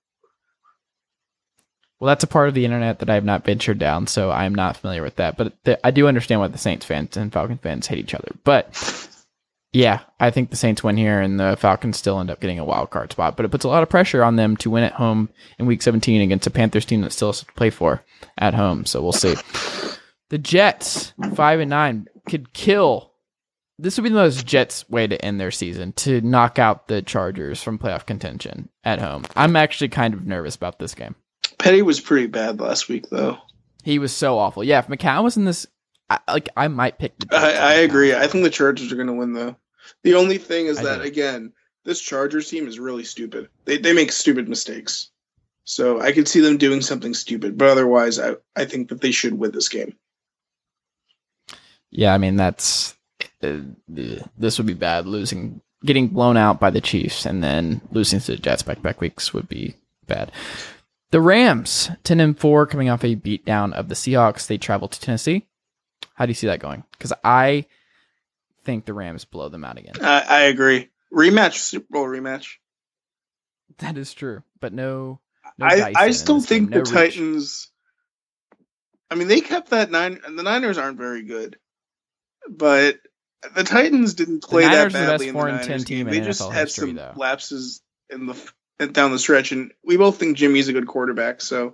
[1.99, 4.55] Well, that's a part of the internet that I have not ventured down, so I'm
[4.55, 5.37] not familiar with that.
[5.37, 8.31] But th- I do understand why the Saints fans and Falcon fans hate each other.
[8.43, 8.73] But
[9.73, 12.65] yeah, I think the Saints win here, and the Falcons still end up getting a
[12.65, 13.37] wild card spot.
[13.37, 15.81] But it puts a lot of pressure on them to win at home in Week
[15.81, 18.03] 17 against a Panthers team that still has to play for
[18.37, 18.85] at home.
[18.85, 19.35] So we'll see.
[20.29, 23.13] The Jets, five and nine, could kill.
[23.79, 27.01] This would be the most Jets way to end their season to knock out the
[27.01, 29.25] Chargers from playoff contention at home.
[29.35, 31.15] I'm actually kind of nervous about this game.
[31.57, 33.37] Petty was pretty bad last week, though.
[33.83, 34.63] He was so awful.
[34.63, 35.65] Yeah, if McCown was in this,
[36.11, 37.35] I, like I might pick the.
[37.35, 38.13] I, I agree.
[38.13, 39.55] I think the Chargers are going to win, though.
[40.03, 41.07] The only thing is I that do.
[41.07, 41.53] again,
[41.85, 43.49] this Chargers team is really stupid.
[43.65, 45.09] They they make stupid mistakes.
[45.63, 49.11] So I could see them doing something stupid, but otherwise, I I think that they
[49.11, 49.95] should win this game.
[51.91, 52.95] Yeah, I mean that's
[53.43, 55.05] uh, this would be bad.
[55.05, 58.99] Losing, getting blown out by the Chiefs, and then losing to the Jets back back
[59.01, 59.75] weeks would be
[60.07, 60.31] bad.
[61.11, 64.47] The Rams, ten and four, coming off a beatdown of the Seahawks.
[64.47, 65.45] They travel to Tennessee.
[66.21, 66.83] How do you see that going?
[66.91, 67.65] Because I
[68.63, 69.95] think the Rams blow them out again.
[69.99, 70.91] I, I agree.
[71.11, 72.57] Rematch, Super Bowl rematch.
[73.79, 75.19] That is true, but no.
[75.57, 76.93] no I, I still think no the reach.
[77.15, 77.71] Titans.
[79.09, 80.19] I mean, they kept that nine.
[80.23, 81.57] The Niners aren't very good,
[82.47, 82.99] but
[83.55, 86.07] the Titans didn't play that are the best in the 4 and 10 Niners team
[86.07, 87.13] in They just NFL had history, some though.
[87.15, 91.41] lapses in the f- down the stretch, and we both think Jimmy's a good quarterback.
[91.41, 91.73] So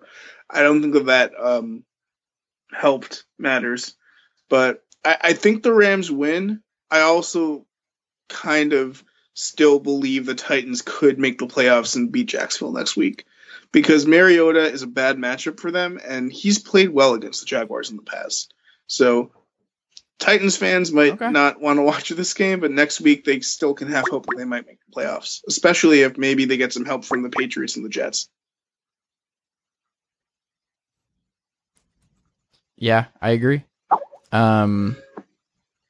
[0.49, 1.83] I don't think that that um,
[2.71, 3.93] helped matters.
[4.49, 6.61] But I, I think the Rams win.
[6.89, 7.65] I also
[8.29, 13.25] kind of still believe the Titans could make the playoffs and beat Jacksonville next week
[13.71, 17.89] because Mariota is a bad matchup for them, and he's played well against the Jaguars
[17.89, 18.53] in the past.
[18.87, 19.31] So
[20.19, 21.29] Titans fans might Okay.
[21.29, 24.37] not want to watch this game, but next week they still can have hope that
[24.37, 27.75] they might make the playoffs, especially if maybe they get some help from the Patriots
[27.75, 28.29] and the Jets.
[32.77, 33.63] Yeah, I agree.
[34.31, 34.97] Um,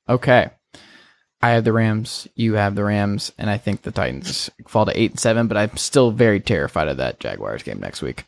[0.08, 0.50] okay.
[1.42, 2.28] I have the Rams.
[2.36, 5.48] You have the Rams, and I think the Titans fall to eight and seven.
[5.48, 8.26] But I'm still very terrified of that Jaguars game next week.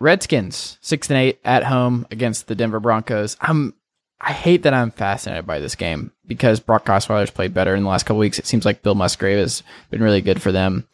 [0.00, 3.36] Redskins six and eight at home against the Denver Broncos.
[3.40, 3.74] I'm.
[4.20, 7.88] I hate that I'm fascinated by this game because Brock Osweiler's played better in the
[7.90, 8.38] last couple weeks.
[8.38, 10.88] It seems like Bill Musgrave has been really good for them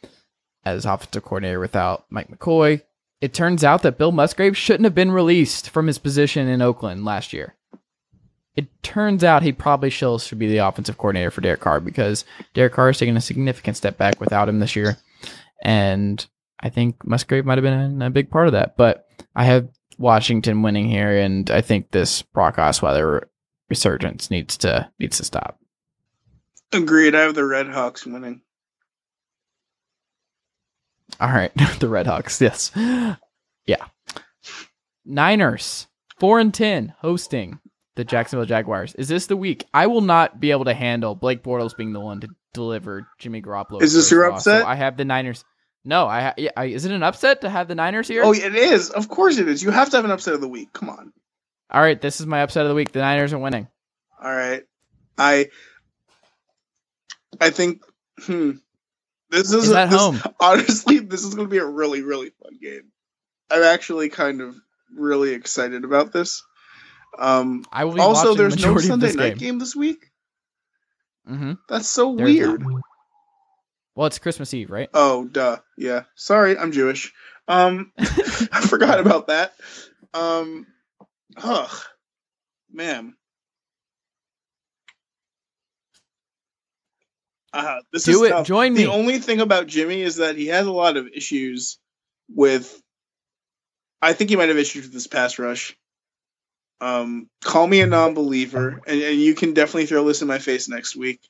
[0.64, 2.82] as offensive coordinator without Mike McCoy.
[3.20, 7.04] It turns out that Bill Musgrave shouldn't have been released from his position in Oakland
[7.04, 7.54] last year.
[8.56, 12.24] It turns out he probably still should be the offensive coordinator for Derek Carr because
[12.52, 14.98] Derek Carr has taken a significant step back without him this year.
[15.62, 16.24] And
[16.60, 18.76] I think Musgrave might have been a big part of that.
[18.76, 23.24] But I have Washington winning here, and I think this Brock Osweiler
[23.68, 25.58] resurgence needs to needs to stop.
[26.72, 27.14] Agreed.
[27.14, 28.40] I have the Red Hawks winning.
[31.20, 32.40] All right, the Red Hawks.
[32.40, 33.84] Yes, yeah.
[35.04, 35.86] Niners
[36.18, 37.58] four and ten hosting
[38.00, 38.94] the Jacksonville Jaguars.
[38.94, 39.66] Is this the week?
[39.74, 43.42] I will not be able to handle Blake Bortles being the one to deliver Jimmy
[43.42, 43.82] Garoppolo.
[43.82, 44.66] Is this your loss, so upset?
[44.66, 45.44] I have the Niners.
[45.84, 48.22] No, I, I is it an upset to have the Niners here?
[48.24, 48.88] Oh, it is.
[48.88, 49.62] Of course it is.
[49.62, 50.72] You have to have an upset of the week.
[50.72, 51.12] Come on.
[51.70, 52.90] All right, this is my upset of the week.
[52.90, 53.68] The Niners are winning.
[54.22, 54.62] All right.
[55.18, 55.50] I
[57.38, 57.82] I think
[58.22, 58.52] hmm.
[59.28, 60.22] This is, that this- home?
[60.40, 62.92] Honestly, this is going to be a really really fun game.
[63.50, 64.56] I'm actually kind of
[64.96, 66.42] really excited about this.
[67.18, 69.36] Um I will be also watching the there's no Sunday night game.
[69.38, 70.10] game this week.
[71.26, 72.60] hmm That's so There's weird.
[72.60, 72.82] not.
[73.96, 74.88] Well, it's Christmas Eve, right?
[74.94, 75.58] Oh, duh.
[75.76, 76.04] Yeah.
[76.14, 77.12] Sorry, I'm Jewish.
[77.48, 79.52] Um I forgot about that.
[80.14, 80.66] Um
[81.36, 81.76] ugh.
[82.72, 83.14] Man.
[87.52, 88.32] Uh, this Do is it.
[88.32, 88.46] tough.
[88.46, 88.84] Join me.
[88.84, 91.78] The only thing about Jimmy is that he has a lot of issues
[92.32, 92.80] with.
[94.00, 95.76] I think he might have issues with this pass rush.
[96.80, 100.68] Um, call me a non-believer, and, and you can definitely throw this in my face
[100.68, 101.20] next week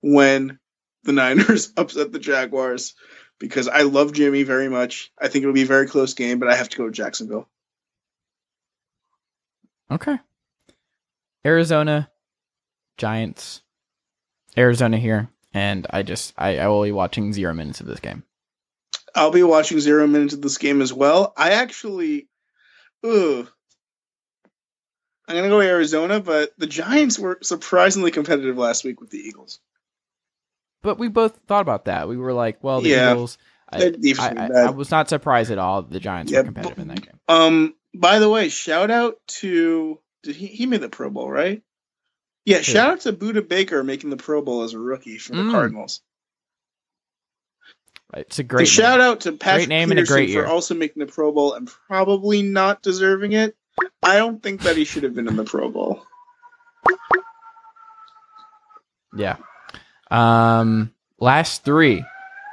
[0.00, 0.58] when
[1.04, 2.94] the Niners upset the Jaguars
[3.38, 5.12] because I love Jimmy very much.
[5.20, 7.48] I think it'll be a very close game, but I have to go to Jacksonville.
[9.90, 10.18] Okay.
[11.44, 12.10] Arizona,
[12.96, 13.62] Giants,
[14.56, 18.24] Arizona here, and I just I, I will be watching zero minutes of this game.
[19.14, 21.32] I'll be watching zero minutes of this game as well.
[21.36, 22.28] I actually,
[23.04, 23.48] ooh,
[25.28, 29.58] I'm gonna go Arizona, but the Giants were surprisingly competitive last week with the Eagles.
[30.82, 32.08] But we both thought about that.
[32.08, 33.12] We were like, well, the Yeah.
[33.12, 33.38] Eagles.
[33.72, 34.70] I, I, was I.
[34.70, 35.82] Was not surprised at all.
[35.82, 37.18] The Giants Yeah, were competitive in that game.
[37.28, 41.62] Um, by the way, shout out to did he he made the Pro Bowl, right?
[42.44, 45.42] Yeah, shout out to Budda Baker making the Pro Bowl as a rookie for the
[45.42, 45.50] Mm.
[45.50, 46.00] Cardinals.
[48.14, 50.44] It's a Great great shout out to Patrick name and a Peterson great year.
[50.44, 53.56] for also making the Pro Bowl and probably not deserving it.
[54.02, 56.02] I don't think that he should have been in the Pro Bowl.
[59.16, 59.36] Yeah.
[60.10, 62.04] Um, last three,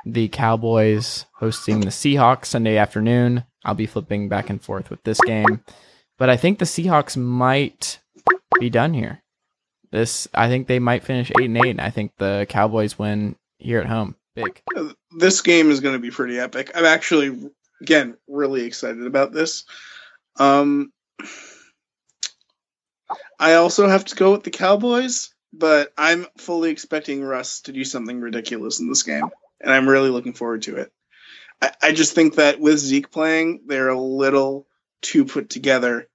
[0.06, 3.44] the Cowboys hosting the Seahawks Sunday afternoon.
[3.64, 5.64] I'll be flipping back and forth with this game,
[6.18, 8.00] but I think the Seahawks might
[8.60, 9.22] be done here.
[9.92, 11.70] This, I think they might finish eight and eight.
[11.70, 14.16] And I think the Cowboys win here at home.
[14.36, 14.64] Big.
[15.20, 16.72] This game is going to be pretty epic.
[16.74, 17.52] I'm actually
[17.82, 19.66] again really excited about this.
[20.38, 20.92] Um,
[23.40, 27.84] I also have to go with the Cowboys, but I'm fully expecting Russ to do
[27.84, 29.30] something ridiculous in this game,
[29.62, 30.92] and I'm really looking forward to it.
[31.62, 34.68] I, I just think that with Zeke playing, they're a little
[35.02, 36.08] too put together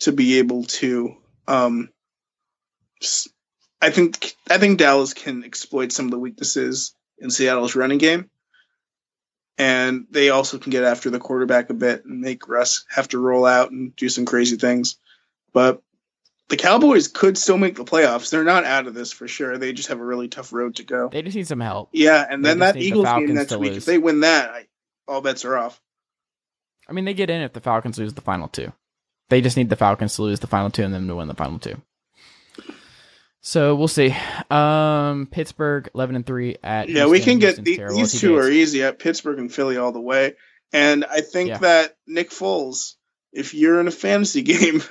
[0.00, 1.16] to be able to.
[1.48, 1.90] Um,
[3.80, 8.30] I think I think Dallas can exploit some of the weaknesses in Seattle's running game,
[9.58, 13.18] and they also can get after the quarterback a bit and make Russ have to
[13.18, 14.96] roll out and do some crazy things.
[15.52, 15.82] But
[16.48, 18.30] the Cowboys could still make the playoffs.
[18.30, 19.56] They're not out of this for sure.
[19.56, 21.08] They just have a really tough road to go.
[21.08, 21.88] They just need some help.
[21.92, 23.76] Yeah, and They then that need the Eagles game next week, lose.
[23.78, 24.66] if they win that, I,
[25.08, 25.80] all bets are off.
[26.88, 28.72] I mean, they get in if the Falcons lose the final two.
[29.30, 31.34] They just need the Falcons to lose the final two and them to win the
[31.34, 31.80] final two.
[33.46, 34.16] So we'll see.
[34.50, 38.44] Um, Pittsburgh eleven and three at Yeah, we can get the, these two Days.
[38.46, 40.34] are easy at Pittsburgh and Philly all the way.
[40.72, 41.58] And I think Yeah.
[41.58, 42.94] that Nick Foles,
[43.34, 44.82] if you're in a fantasy game,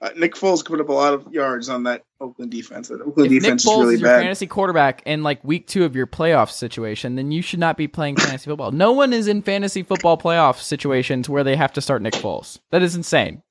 [0.00, 2.88] uh, Nick Foles could put up a lot of yards on that Oakland defense.
[2.88, 4.20] That Oakland If Nick defense Foles is really is your bad.
[4.22, 7.86] fantasy quarterback in like week two of your playoff situation, then you should not be
[7.86, 8.72] playing fantasy football.
[8.72, 12.58] No one is in fantasy football playoff situations where they have to start Nick Foles.
[12.72, 13.42] That is insane.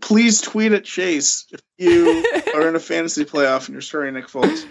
[0.00, 2.24] Please tweet at Chase if you
[2.54, 4.66] are in a fantasy playoff and you're starting Nick Foles.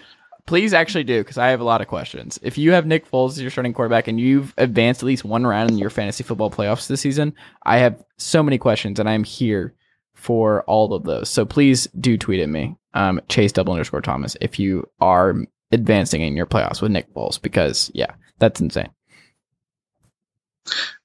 [0.45, 2.39] Please actually do because I have a lot of questions.
[2.41, 5.45] If you have Nick Foles as your starting quarterback and you've advanced at least one
[5.45, 9.23] round in your fantasy football playoffs this season, I have so many questions and I'm
[9.23, 9.73] here
[10.15, 11.29] for all of those.
[11.29, 15.35] So please do tweet at me, um, Chase double underscore Thomas, if you are
[15.71, 18.89] advancing in your playoffs with Nick Foles because yeah, that's insane.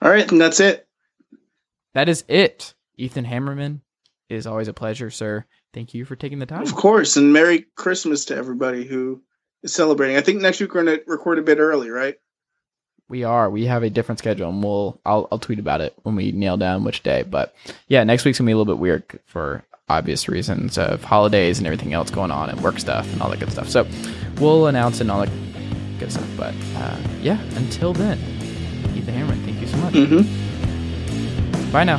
[0.03, 0.89] All right, and that's it.
[1.95, 2.75] That is it.
[2.97, 3.84] Ethan Hammerman it
[4.35, 5.45] is always a pleasure, sir.
[5.73, 6.63] Thank you for taking the time.
[6.63, 9.23] Of course, and Merry Christmas to everybody who
[9.63, 10.17] is celebrating.
[10.17, 12.17] I think next week we're going to record a bit early, right?
[13.09, 13.51] We are.
[13.51, 16.57] We have a different schedule, and we'll I'll I'll tweet about it when we nail
[16.57, 17.23] down which day.
[17.23, 17.55] But
[17.87, 21.67] yeah, next week's gonna be a little bit weird for obvious reasons of holidays and
[21.67, 23.69] everything else going on and work stuff and all that good stuff.
[23.69, 23.87] So
[24.41, 25.31] we'll announce it and all that
[25.99, 26.29] good stuff.
[26.37, 28.19] But uh, yeah, until then,
[28.97, 29.95] Ethan Hammerman, thank you so much.
[29.95, 31.73] Mm-hmm.
[31.73, 31.99] Bye now.